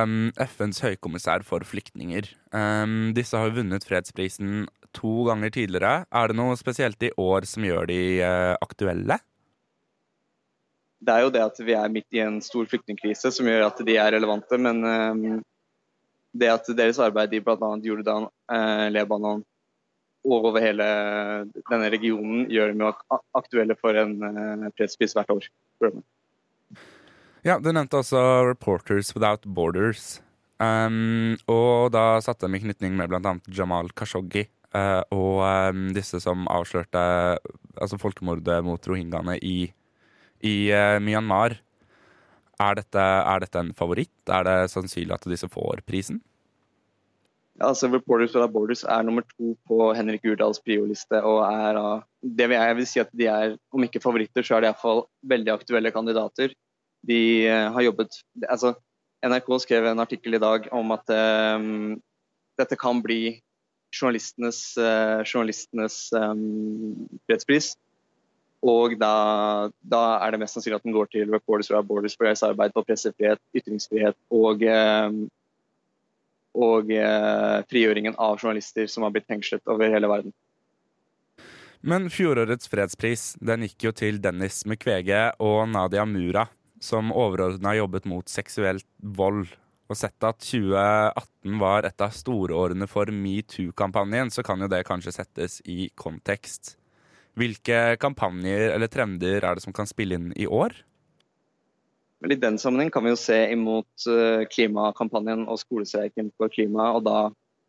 um, 0.04 0.16
FNs 0.40 0.80
høykommissær 0.84 1.44
for 1.46 1.64
flyktninger. 1.66 2.28
Um, 2.52 3.12
disse 3.16 3.36
har 3.36 3.52
vunnet 3.56 3.84
fredsprisen 3.84 4.66
to 4.94 5.24
ganger 5.28 5.52
tidligere. 5.52 6.04
Er 6.08 6.30
det 6.30 6.38
noe 6.38 6.56
spesielt 6.60 7.00
i 7.02 7.12
år 7.20 7.48
som 7.48 7.64
gjør 7.66 7.88
de 7.90 8.00
uh, 8.20 8.54
aktuelle? 8.64 9.18
Det 11.04 11.12
er 11.12 11.24
jo 11.26 11.32
det 11.32 11.42
at 11.44 11.58
vi 11.60 11.74
er 11.76 11.90
midt 11.92 12.16
i 12.16 12.22
en 12.24 12.38
stor 12.44 12.64
flyktningkrise 12.70 13.32
som 13.34 13.48
gjør 13.48 13.66
at 13.66 13.82
de 13.84 13.96
er 14.00 14.14
relevante. 14.14 14.56
Men 14.56 15.42
det 16.32 16.48
at 16.48 16.70
deres 16.78 17.00
arbeid 17.02 17.34
i 17.36 17.42
bl.a. 17.44 17.72
Jordan, 17.84 18.30
uh, 18.48 18.86
Lebanon 18.88 19.44
over 20.24 20.62
hele 20.64 20.84
denne 21.68 21.90
regionen 21.92 22.46
gjør 22.52 22.72
dem 22.72 22.84
aktuelle 23.36 23.76
for 23.76 23.96
en 24.00 24.16
fredspris 24.78 25.12
hvert 25.16 25.32
år. 25.34 25.48
Ja, 27.44 27.58
Du 27.60 27.68
nevnte 27.72 28.00
også 28.00 28.20
Reporters 28.48 29.12
Without 29.12 29.44
Borders. 29.44 30.22
Um, 30.62 31.34
og 31.50 31.90
da 31.92 32.20
satte 32.22 32.46
de 32.46 32.56
i 32.56 32.62
knytning 32.62 32.94
med 32.96 33.10
bl.a. 33.10 33.34
Jamal 33.52 33.90
Khashoggi 33.92 34.46
uh, 34.72 35.02
og 35.12 35.42
um, 35.42 35.88
disse 35.96 36.20
som 36.22 36.46
avslørte 36.48 37.02
altså 37.74 37.98
folkemordet 37.98 38.60
mot 38.64 38.88
rohingyaene 38.88 39.36
i, 39.42 39.72
i 40.46 40.54
uh, 40.70 41.00
Myanmar. 41.02 41.58
Er 42.62 42.78
dette, 42.78 43.02
er 43.02 43.42
dette, 43.42 43.58
en 43.58 43.74
favoritt? 43.74 44.14
Er 44.30 44.46
det 44.46 44.70
sannsynlig 44.70 45.16
at 45.16 45.26
disse 45.28 45.50
får 45.50 45.82
prisen? 45.88 46.22
Altså 47.62 47.86
Reporters 47.86 48.34
Without 48.34 48.52
Borders 48.52 48.82
er 48.82 49.02
nummer 49.06 49.22
to 49.36 49.52
på 49.68 49.92
Henrik 49.94 50.24
Urdals 50.26 50.58
prioliste. 50.58 51.22
og 51.22 51.44
er 51.46 51.78
uh, 51.78 52.02
det 52.22 52.48
vil 52.48 52.58
jeg 52.58 52.76
vil 52.76 52.86
si 52.86 53.00
at 53.00 53.12
de 53.12 53.26
er, 53.26 53.56
Om 53.72 53.82
ikke 53.86 54.00
favoritter, 54.00 54.42
så 54.42 54.56
er 54.56 54.60
de 54.60 54.66
iallfall 54.72 55.04
veldig 55.22 55.52
aktuelle 55.52 55.92
kandidater. 55.94 56.54
De 57.06 57.20
uh, 57.46 57.70
har 57.76 57.86
jobbet 57.86 58.18
altså 58.48 58.74
NRK 59.24 59.48
skrev 59.62 59.86
en 59.86 60.02
artikkel 60.02 60.34
i 60.34 60.42
dag 60.42 60.66
om 60.72 60.90
at 60.92 61.14
um, 61.56 61.94
dette 62.58 62.76
kan 62.76 63.00
bli 63.02 63.40
journalistenes, 63.94 64.74
uh, 64.76 65.22
journalistenes 65.22 66.10
um, 66.12 67.06
fredspris. 67.28 67.74
Og 68.64 68.98
da, 68.98 69.70
da, 69.80 70.02
er 70.24 70.32
det 70.32 70.40
mest 70.40 70.56
sannsynlig 70.56 70.80
at 70.80 70.84
den 70.86 70.96
går 70.96 71.08
til 71.12 71.30
Reporters 71.30 71.70
Without 71.70 71.88
Borders 71.88 72.16
for 72.16 72.26
deres 72.26 72.42
arbeid 72.42 72.74
på 72.74 72.82
pressefrihet, 72.88 73.40
ytringsfrihet 73.56 74.16
og, 74.32 74.64
um, 74.64 75.24
og 76.54 76.90
uh, 76.94 77.60
frigjøringen 77.70 78.16
av 78.18 78.38
journalister 78.38 78.88
som 78.90 79.06
har 79.06 79.14
blitt 79.14 79.28
fengslet 79.30 79.64
over 79.70 79.90
hele 79.92 80.10
verden. 80.10 80.34
Men 81.84 82.08
fjorårets 82.08 82.70
fredspris 82.72 83.34
den 83.44 83.66
gikk 83.66 83.88
jo 83.88 83.90
til 83.92 84.20
Dennis 84.24 84.62
Mukwege 84.64 85.26
og 85.44 85.66
Nadia 85.68 86.06
Mura, 86.08 86.46
som 86.80 87.12
overordna 87.12 87.74
jobbet 87.76 88.08
mot 88.08 88.30
seksuelt 88.30 88.86
vold. 89.18 89.50
Og 89.92 89.98
sett 90.00 90.24
at 90.24 90.40
2018 90.40 91.58
var 91.60 91.84
et 91.84 92.00
av 92.00 92.14
storårene 92.16 92.88
for 92.88 93.12
metoo-kampanjen, 93.12 94.32
så 94.32 94.40
kan 94.46 94.64
jo 94.64 94.70
det 94.72 94.80
kanskje 94.88 95.12
settes 95.12 95.58
i 95.68 95.90
kontekst. 96.00 96.78
Hvilke 97.36 97.98
kampanjer 98.00 98.70
eller 98.70 98.88
trender 98.88 99.44
er 99.44 99.58
det 99.58 99.66
som 99.66 99.76
kan 99.76 99.88
spille 99.90 100.16
inn 100.16 100.32
i 100.40 100.48
år? 100.48 100.72
Vel, 102.24 102.32
I 102.32 102.40
den 102.40 102.56
sammenheng 102.58 102.88
kan 102.92 103.04
vi 103.04 103.12
jo 103.12 103.20
se 103.20 103.36
imot 103.52 104.06
klimakampanjen 104.48 105.44
og 105.44 105.60
skolestreiken 105.60 106.30
for 106.40 106.48
klima, 106.48 106.88
og 106.96 107.04
da 107.04 107.18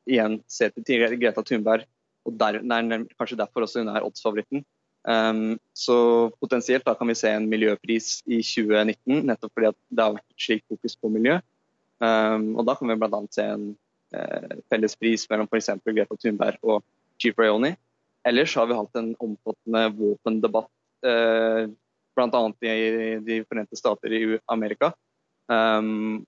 igjen 0.08 0.40
se 0.48 0.70
til 0.72 1.04
Greta 1.20 1.44
Thunberg. 1.44 1.84
Og 2.26 2.34
der, 2.40 2.62
der, 2.64 3.04
kanskje 3.20 3.38
derfor 3.38 3.66
også 3.66 3.84
hun 3.84 3.92
er 3.92 4.06
oddsfavoritten. 4.06 4.64
Um, 5.06 5.60
så 5.78 6.32
potensielt 6.42 6.86
da 6.88 6.96
kan 6.98 7.08
vi 7.08 7.18
se 7.18 7.30
en 7.30 7.46
miljøpris 7.50 8.24
i 8.26 8.40
2019, 8.42 9.20
nettopp 9.28 9.54
fordi 9.54 9.70
det 9.94 10.02
har 10.02 10.16
vært 10.16 10.32
et 10.34 10.46
slikt 10.48 10.66
fokus 10.72 10.96
på 10.98 11.12
miljø. 11.14 11.36
Um, 12.02 12.56
og 12.58 12.66
da 12.66 12.74
kan 12.80 12.90
vi 12.90 12.98
bl.a. 12.98 13.20
se 13.30 13.46
en 13.46 13.68
uh, 14.18 14.56
felles 14.74 14.98
pris 14.98 15.28
mellom 15.30 15.52
f.eks. 15.52 15.70
Greta 15.86 16.18
Thunberg 16.18 16.58
og 16.66 16.82
Chief 17.22 17.38
Rayoni. 17.38 17.76
Ellers 18.26 18.56
har 18.58 18.66
vi 18.72 18.80
hatt 18.80 18.98
en 18.98 19.12
omfattende 19.22 19.84
våpendebatt, 20.00 20.72
uh, 21.06 21.70
bl.a. 22.16 22.44
i 22.68 23.20
De 23.26 23.42
forente 23.46 23.80
stater 23.80 24.14
i 24.14 24.40
Amerika. 24.52 24.94
Um, 25.52 26.24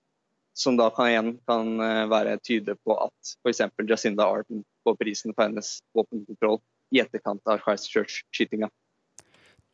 som 0.58 0.76
da 0.78 0.88
kan, 0.90 1.06
igjen 1.06 1.32
kan 1.46 1.78
være 2.10 2.38
tyde 2.42 2.74
på 2.82 2.96
at 2.98 3.34
f.eks. 3.44 3.62
Jacinda 3.86 4.26
Arden 4.26 4.64
får 4.82 4.96
prisen 4.98 5.34
for 5.34 5.46
hennes 5.46 5.76
våpenkontroll 5.94 6.58
i 6.94 7.02
etterkant 7.04 7.42
av 7.46 7.62
Christchurch-skytinga. 7.62 8.70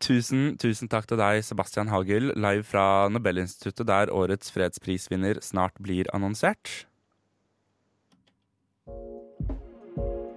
Tusen, 0.03 0.57
tusen 0.61 0.91
takk 0.91 1.07
til 1.09 1.21
deg, 1.21 1.41
Sebastian 1.47 1.89
Hagel, 1.89 2.33
live 2.37 2.67
fra 2.67 3.07
Nobelinstituttet, 3.09 3.87
der 3.89 4.13
årets 4.13 4.53
fredsprisvinner 4.53 5.41
snart 5.45 5.79
blir 5.81 6.11
annonsert. 6.17 6.85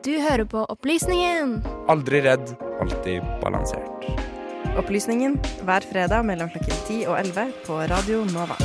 Du 0.05 0.13
hører 0.23 0.45
på 0.47 0.63
Opplysningen. 0.71 1.59
Aldri 1.91 2.23
redd, 2.23 2.55
alltid 2.79 3.25
balansert. 3.43 4.26
Opplysningen 4.75 5.37
hver 5.63 5.85
fredag 5.87 6.25
mellom 6.27 6.49
klokken 6.51 6.75
10 6.87 7.05
og 7.07 7.15
11 7.21 7.53
på 7.63 7.77
Radio 7.87 8.25
Nova. 8.33 8.57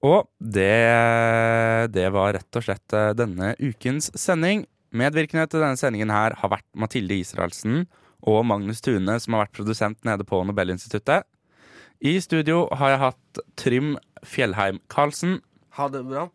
Og 0.00 0.28
det, 0.40 0.68
det, 1.92 2.06
var 2.12 2.34
rett 2.36 2.56
og 2.56 2.64
slett 2.64 2.96
eh, 2.96 3.12
denne 3.16 3.54
ukens 3.60 4.10
sending. 4.18 4.64
Medvirkende 4.90 5.46
til 5.48 5.62
denne 5.62 5.78
sendingen 5.78 6.12
her 6.12 6.34
har 6.40 6.52
vært 6.52 6.66
Mathilde 6.74 7.20
Israelsen 7.20 7.84
og 8.20 8.42
Magnus 8.48 8.82
Tune, 8.84 9.16
som 9.20 9.36
har 9.36 9.46
vært 9.46 9.60
produsent 9.60 10.00
nede 10.08 10.26
på 10.28 10.42
Nobelinstituttet. 10.44 11.28
I 12.00 12.16
studio 12.24 12.64
har 12.80 12.94
jeg 12.94 13.02
hatt 13.02 13.40
Trym 13.60 13.94
Fjellheim 14.24 14.80
Karlsen. 14.88 15.40
Ha 15.76 15.88
det 15.92 16.00
bra. 16.08 16.28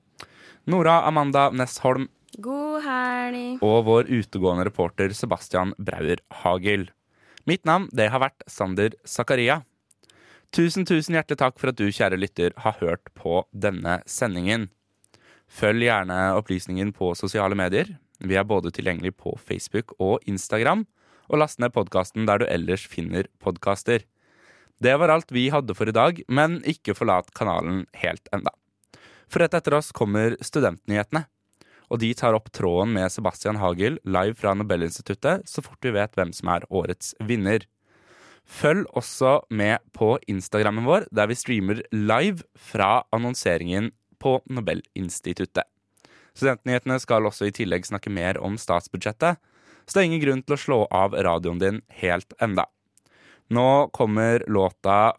Nora 0.69 0.99
Amanda 1.09 1.49
Nessholm. 1.49 2.07
God 2.41 2.83
helg. 2.83 3.63
Og 3.63 3.85
vår 3.87 4.09
utegående 4.11 4.65
reporter 4.67 5.13
Sebastian 5.15 5.73
Brauer 5.77 6.21
Hagel. 6.43 6.89
Mitt 7.45 7.65
navn 7.67 7.87
det 7.95 8.09
har 8.11 8.23
vært 8.23 8.45
Sander 8.49 8.95
Zakaria. 9.05 9.61
Tusen, 10.55 10.85
tusen 10.87 11.17
hjertelig 11.17 11.39
takk 11.41 11.59
for 11.59 11.71
at 11.71 11.77
du, 11.79 11.87
kjære 11.91 12.19
lytter, 12.19 12.55
har 12.63 12.77
hørt 12.79 13.11
på 13.17 13.43
denne 13.51 13.99
sendingen. 14.09 14.69
Følg 15.51 15.85
gjerne 15.87 16.17
opplysningen 16.39 16.93
på 16.95 17.13
sosiale 17.17 17.57
medier. 17.57 17.95
Vi 18.19 18.37
er 18.39 18.47
både 18.47 18.71
tilgjengelig 18.73 19.15
på 19.19 19.35
Facebook 19.41 19.93
og 19.99 20.23
Instagram. 20.25 20.85
Og 21.29 21.41
last 21.41 21.59
ned 21.59 21.73
podkasten 21.75 22.27
der 22.29 22.41
du 22.41 22.47
ellers 22.49 22.85
finner 22.87 23.29
podkaster. 23.41 24.05
Det 24.81 24.95
var 24.99 25.13
alt 25.13 25.31
vi 25.31 25.47
hadde 25.53 25.75
for 25.77 25.89
i 25.89 25.95
dag, 25.95 26.19
men 26.27 26.59
ikke 26.67 26.95
forlat 26.97 27.31
kanalen 27.37 27.85
helt 28.01 28.27
enda. 28.35 28.51
For 29.31 29.41
rett 29.41 29.55
etter 29.57 29.77
oss 29.77 29.91
kommer 29.95 30.35
Studentnyhetene. 30.43 31.25
Og 31.91 32.01
de 32.01 32.11
tar 32.17 32.35
opp 32.37 32.49
tråden 32.55 32.93
med 32.95 33.13
Sebastian 33.13 33.59
Hagel 33.61 33.99
live 34.03 34.35
fra 34.39 34.55
Nobelinstituttet 34.57 35.45
så 35.49 35.63
fort 35.65 35.85
vi 35.85 35.93
vet 35.95 36.15
hvem 36.17 36.33
som 36.35 36.51
er 36.55 36.65
årets 36.73 37.13
vinner. 37.23 37.67
Følg 38.45 38.85
også 38.93 39.39
med 39.49 39.81
på 39.93 40.15
Instagrammen 40.29 40.85
vår, 40.85 41.07
der 41.13 41.29
vi 41.29 41.37
streamer 41.37 41.81
live 41.93 42.45
fra 42.57 43.05
annonseringen 43.15 43.91
på 44.21 44.37
Nobelinstituttet. 44.49 45.65
Studentnyhetene 46.35 46.99
skal 46.99 47.25
også 47.25 47.47
i 47.47 47.55
tillegg 47.55 47.87
snakke 47.87 48.11
mer 48.11 48.37
om 48.43 48.57
statsbudsjettet, 48.59 49.39
så 49.85 49.95
det 49.95 50.01
er 50.01 50.07
ingen 50.09 50.23
grunn 50.23 50.41
til 50.43 50.55
å 50.55 50.59
slå 50.61 50.79
av 50.93 51.15
radioen 51.15 51.61
din 51.61 51.81
helt 52.01 52.33
enda. 52.41 52.65
Nå 53.53 53.87
kommer 53.95 54.43
låta 54.49 55.15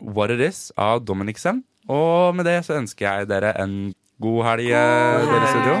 What 0.00 0.32
It 0.32 0.42
Is 0.48 0.60
av 0.76 1.04
Dominicsen, 1.04 1.62
og 1.88 2.36
med 2.36 2.48
det 2.48 2.60
så 2.66 2.78
ønsker 2.80 3.06
jeg 3.06 3.28
dere 3.30 3.54
en 3.60 3.92
god 4.18 4.44
helg, 4.44 4.68
god 5.30 5.42
i 5.42 5.48
studio. 5.52 5.74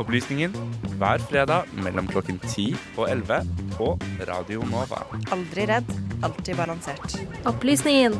Opplysningen 0.00 0.54
hver 0.96 1.20
fredag 1.28 1.68
mellom 1.84 2.08
klokken 2.08 2.38
10 2.48 2.74
og 2.96 3.10
11 3.10 3.42
på 3.76 3.98
Radio 4.28 4.64
Nova. 4.70 5.02
Aldri 5.34 5.66
redd, 5.68 5.92
alltid 6.24 6.56
balansert. 6.56 7.18
Opplysningen. 7.44 8.16